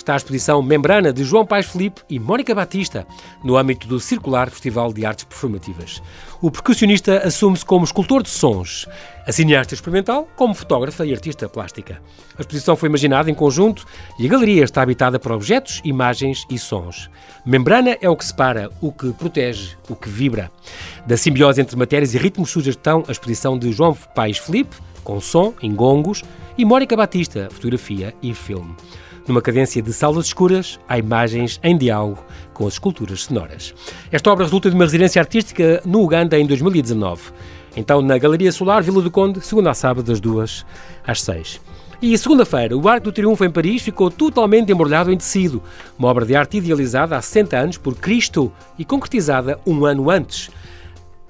está 0.00 0.14
a 0.14 0.16
exposição 0.16 0.62
Membrana 0.62 1.12
de 1.12 1.24
João 1.24 1.46
Paes 1.46 1.66
Felipe 1.66 2.02
e 2.08 2.18
Mónica 2.18 2.54
Batista, 2.54 3.06
no 3.44 3.56
âmbito 3.56 3.86
do 3.86 4.00
Circular 4.00 4.50
Festival 4.50 4.92
de 4.92 5.04
Artes 5.04 5.24
Performativas. 5.24 6.02
O 6.40 6.50
percussionista 6.50 7.18
assume-se 7.18 7.64
como 7.64 7.84
escultor 7.84 8.22
de 8.22 8.30
sons, 8.30 8.88
a 9.26 9.32
cineasta 9.32 9.74
experimental 9.74 10.26
como 10.36 10.54
fotógrafa 10.54 11.04
e 11.04 11.12
artista 11.12 11.48
plástica. 11.48 12.00
A 12.36 12.40
exposição 12.40 12.76
foi 12.76 12.88
imaginada 12.88 13.30
em 13.30 13.34
conjunto 13.34 13.86
e 14.18 14.26
a 14.26 14.30
galeria 14.30 14.64
está 14.64 14.80
habitada 14.80 15.18
por 15.18 15.32
objetos, 15.32 15.82
imagens 15.84 16.46
e 16.50 16.58
sons. 16.58 17.10
Membrana 17.44 17.96
é 18.00 18.08
o 18.08 18.16
que 18.16 18.24
separa, 18.24 18.70
o 18.80 18.90
que 18.90 19.12
protege, 19.12 19.76
o 19.88 19.94
que 19.94 20.08
vibra. 20.08 20.50
Da 21.06 21.16
simbiose 21.16 21.60
entre 21.60 21.76
matérias 21.76 22.14
e 22.14 22.18
ritmos 22.18 22.50
sugestão 22.50 23.04
a 23.06 23.12
exposição 23.12 23.58
de 23.58 23.70
João 23.70 23.94
Paes 24.14 24.38
Felipe, 24.38 24.76
com 25.04 25.20
som 25.20 25.52
em 25.62 25.74
gongos, 25.74 26.22
e 26.56 26.64
Mónica 26.64 26.96
Batista, 26.96 27.48
fotografia 27.50 28.14
e 28.22 28.34
filme. 28.34 28.74
Numa 29.26 29.42
cadência 29.42 29.82
de 29.82 29.92
salas 29.92 30.26
escuras, 30.26 30.78
há 30.88 30.98
imagens 30.98 31.60
em 31.62 31.76
diálogo 31.76 32.24
com 32.52 32.66
as 32.66 32.74
esculturas 32.74 33.22
sonoras. 33.22 33.74
Esta 34.10 34.30
obra 34.30 34.44
resulta 34.44 34.68
de 34.68 34.74
uma 34.74 34.84
residência 34.84 35.20
artística 35.20 35.80
no 35.84 36.02
Uganda 36.02 36.38
em 36.38 36.46
2019. 36.46 37.32
Então, 37.76 38.02
na 38.02 38.18
Galeria 38.18 38.50
Solar, 38.50 38.82
Vila 38.82 39.00
do 39.00 39.10
Conde, 39.10 39.40
segunda 39.40 39.70
a 39.70 39.74
sábado, 39.74 40.06
das 40.06 40.20
duas 40.20 40.66
às 41.06 41.22
seis. 41.22 41.60
E 42.02 42.16
segunda-feira, 42.16 42.76
o 42.76 42.88
Arco 42.88 43.04
do 43.04 43.12
Triunfo 43.12 43.44
em 43.44 43.50
Paris 43.50 43.82
ficou 43.82 44.10
totalmente 44.10 44.72
embrulhado 44.72 45.12
em 45.12 45.18
tecido, 45.18 45.62
uma 45.98 46.08
obra 46.08 46.24
de 46.24 46.34
arte 46.34 46.56
idealizada 46.56 47.14
há 47.14 47.20
60 47.20 47.58
anos 47.58 47.76
por 47.76 47.94
Cristo 47.94 48.50
e 48.78 48.86
concretizada 48.86 49.60
um 49.66 49.84
ano 49.84 50.10
antes, 50.10 50.50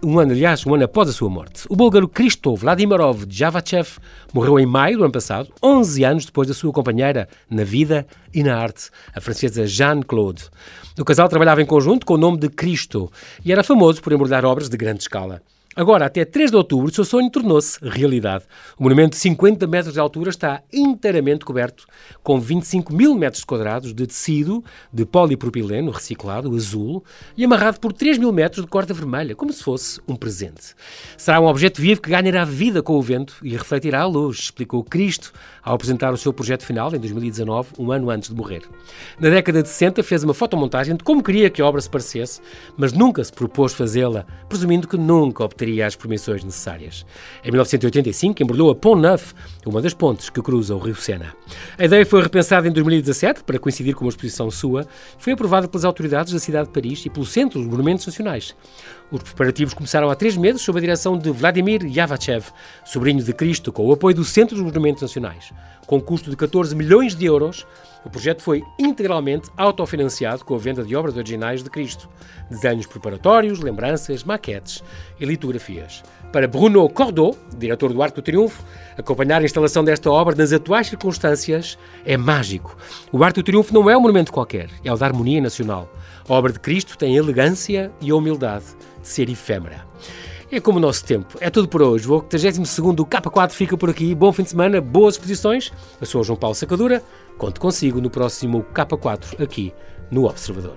um 0.03 0.19
ano, 0.19 0.33
aliás, 0.33 0.65
um 0.67 0.75
ano 0.75 0.85
após 0.85 1.09
a 1.09 1.13
sua 1.13 1.29
morte. 1.29 1.65
O 1.69 1.77
búlgaro 1.77 2.09
Kristo 2.09 2.55
Vladimirov 2.55 3.25
Javachev 3.29 3.99
morreu 4.33 4.59
em 4.59 4.67
maio 4.67 4.99
do 4.99 5.05
ano 5.05 5.13
passado, 5.13 5.49
11 5.63 6.05
anos 6.05 6.25
depois 6.25 6.49
da 6.49 6.55
sua 6.55 6.73
companheira 6.73 7.29
na 7.49 7.65
vida 7.65 8.07
e 8.33 8.43
na 8.43 8.57
arte, 8.57 8.91
a 9.15 9.21
francesa 9.21 9.67
Jeanne-Claude. 9.67 10.45
O 10.99 11.05
casal 11.05 11.29
trabalhava 11.29 11.63
em 11.63 11.67
conjunto 11.67 12.07
com 12.07 12.15
o 12.15 12.19
nome 12.19 12.39
de 12.39 12.49
Cristo 12.49 13.11
e 13.45 13.53
era 13.53 13.63
famoso 13.63 14.03
por 14.03 14.13
embrulhar 14.13 14.45
obras 14.45 14.69
de 14.69 14.77
grande 14.77 15.03
escala. 15.03 15.43
Agora, 15.77 16.07
até 16.07 16.25
3 16.25 16.51
de 16.51 16.57
outubro, 16.57 16.91
o 16.91 16.93
seu 16.93 17.05
sonho 17.05 17.31
tornou-se 17.31 17.79
realidade. 17.81 18.45
O 18.77 18.83
monumento 18.83 19.11
de 19.11 19.19
50 19.19 19.69
metros 19.69 19.95
de 19.95 20.01
altura 20.01 20.31
está 20.31 20.63
inteiramente 20.73 21.45
coberto 21.45 21.87
com 22.25 22.41
25 22.41 22.93
mil 22.93 23.15
metros 23.15 23.45
quadrados 23.45 23.95
de 23.95 24.05
tecido 24.05 24.65
de 24.93 25.07
polipropileno 25.07 25.93
reciclado, 25.93 26.53
azul, 26.57 27.05
e 27.37 27.45
amarrado 27.45 27.79
por 27.79 27.93
3 27.93 28.19
mil 28.19 28.33
metros 28.33 28.65
de 28.65 28.69
corda 28.69 28.93
vermelha, 28.93 29.37
como 29.37 29.53
se 29.53 29.63
fosse 29.63 30.01
um 30.09 30.17
presente. 30.17 30.75
Será 31.17 31.41
um 31.41 31.47
objeto 31.47 31.81
vivo 31.81 32.03
que 32.03 32.11
ganhará 32.11 32.45
vida 32.45 32.83
com 32.83 32.95
o 32.95 33.03
vento 33.03 33.37
e 33.41 33.51
refletirá 33.51 34.01
a 34.01 34.07
luz, 34.07 34.39
explicou 34.39 34.83
Cristo 34.83 35.33
ao 35.63 35.75
apresentar 35.75 36.13
o 36.13 36.17
seu 36.17 36.33
projeto 36.33 36.65
final 36.65 36.95
em 36.95 36.99
2019, 36.99 37.71
um 37.79 37.91
ano 37.91 38.11
antes 38.11 38.29
de 38.29 38.35
morrer. 38.35 38.63
Na 39.19 39.31
década 39.31 39.63
de 39.63 39.69
60 39.69 40.03
fez 40.03 40.23
uma 40.23 40.35
fotomontagem 40.35 40.95
de 40.95 41.03
como 41.03 41.23
queria 41.23 41.49
que 41.49 41.63
a 41.63 41.67
obra 41.67 41.81
se 41.81 41.89
parecesse, 41.89 42.41
mas 42.77 42.93
nunca 42.93 43.25
se 43.25 43.33
propôs 43.33 43.73
fazê-la, 43.73 44.27
presumindo 44.49 44.87
que 44.87 44.97
nunca 44.97 45.43
obteria 45.43 45.71
teria 45.71 45.87
as 45.87 45.95
permissões 45.95 46.43
necessárias. 46.43 47.07
Em 47.45 47.51
1985, 47.51 48.43
embrulhou 48.43 48.71
a 48.71 48.75
Pont 48.75 49.01
Neuf, 49.01 49.35
uma 49.65 49.81
das 49.81 49.95
pontes 49.95 50.29
que 50.29 50.43
cruza 50.43 50.75
o 50.75 50.79
rio 50.79 50.95
Sena. 50.97 51.35
A 51.79 51.85
ideia 51.85 52.05
foi 52.05 52.23
repensada 52.23 52.67
em 52.67 52.73
2017, 52.73 53.45
para 53.45 53.59
coincidir 53.59 53.95
com 53.95 54.05
uma 54.05 54.11
exposição 54.11 54.51
sua, 54.51 54.87
foi 55.19 55.33
aprovada 55.33 55.69
pelas 55.69 55.85
autoridades 55.85 56.33
da 56.33 56.39
cidade 56.39 56.69
de 56.69 56.73
Paris 56.73 57.07
e 57.07 57.11
pelo 57.11 57.25
Centro 57.25 57.61
dos 57.61 57.69
Monumentos 57.69 58.07
Nacionais. 58.07 58.55
Os 59.11 59.25
preparativos 59.25 59.75
começaram 59.75 60.09
há 60.09 60.15
três 60.15 60.37
meses 60.37 60.63
sob 60.63 60.79
a 60.79 60.81
direção 60.81 61.19
de 61.19 61.31
Vladimir 61.33 61.85
Yavachev, 61.85 62.47
sobrinho 62.85 63.21
de 63.21 63.33
Cristo, 63.33 63.73
com 63.73 63.85
o 63.85 63.93
apoio 63.93 64.15
do 64.15 64.25
Centro 64.25 64.55
dos 64.55 64.65
Monumentos 64.65 65.03
Nacionais. 65.03 65.53
Com 65.85 66.01
custo 66.01 66.31
de 66.31 66.37
14 66.37 66.77
milhões 66.77 67.17
de 67.17 67.27
euros, 67.27 67.67
o 68.05 68.09
projeto 68.09 68.41
foi 68.41 68.63
integralmente 68.79 69.51
autofinanciado 69.57 70.45
com 70.45 70.55
a 70.55 70.59
venda 70.59 70.85
de 70.85 70.95
obras 70.95 71.17
originais 71.17 71.65
de 71.65 71.69
Cristo, 71.69 72.09
desenhos 72.49 72.87
preparatórios, 72.87 73.59
lembranças, 73.59 74.23
maquetes 74.23 74.81
e 75.19 75.25
litografias. 75.25 76.05
Para 76.33 76.47
Bruno 76.47 76.89
Cordeau, 76.89 77.37
diretor 77.59 77.93
do 77.93 78.01
Arco 78.05 78.21
do 78.21 78.23
Triunfo, 78.23 78.63
acompanhar 78.97 79.43
a 79.43 79.45
instalação 79.45 79.83
desta 79.83 80.09
obra 80.09 80.37
nas 80.37 80.53
atuais 80.53 80.87
circunstâncias 80.87 81.77
é 82.05 82.17
mágico. 82.17 82.77
O 83.11 83.25
Arco 83.25 83.41
do 83.41 83.45
Triunfo 83.45 83.75
não 83.75 83.91
é 83.91 83.97
um 83.97 84.01
monumento 84.01 84.33
qualquer, 84.33 84.71
é 84.85 84.93
o 84.93 84.97
da 84.97 85.07
harmonia 85.07 85.41
nacional. 85.41 85.93
A 86.29 86.33
obra 86.33 86.53
de 86.53 86.61
Cristo 86.61 86.97
tem 86.97 87.17
elegância 87.17 87.91
e 88.01 88.13
a 88.13 88.15
humildade 88.15 88.67
de 89.01 89.09
ser 89.09 89.29
efêmera. 89.29 89.87
É 90.53 90.61
como 90.61 90.79
o 90.79 90.81
nosso 90.81 91.05
tempo. 91.05 91.39
É 91.41 91.49
tudo 91.49 91.69
por 91.69 91.81
hoje. 91.81 92.09
O 92.09 92.15
82 92.15 92.69
K4 92.69 93.51
fica 93.51 93.77
por 93.77 93.89
aqui. 93.89 94.15
Bom 94.15 94.33
fim 94.33 94.43
de 94.43 94.51
semana, 94.51 94.81
boas 94.81 95.15
exposições. 95.15 95.73
Eu 96.01 96.07
sou 96.07 96.21
o 96.21 96.25
João 96.25 96.37
Paulo 96.37 96.57
Sacadura. 96.57 97.03
Conto 97.39 97.61
consigo 97.61 98.01
no 98.01 98.11
próximo 98.11 98.65
K4 98.75 99.41
aqui 99.41 99.73
no 100.11 100.27
Observador. 100.27 100.77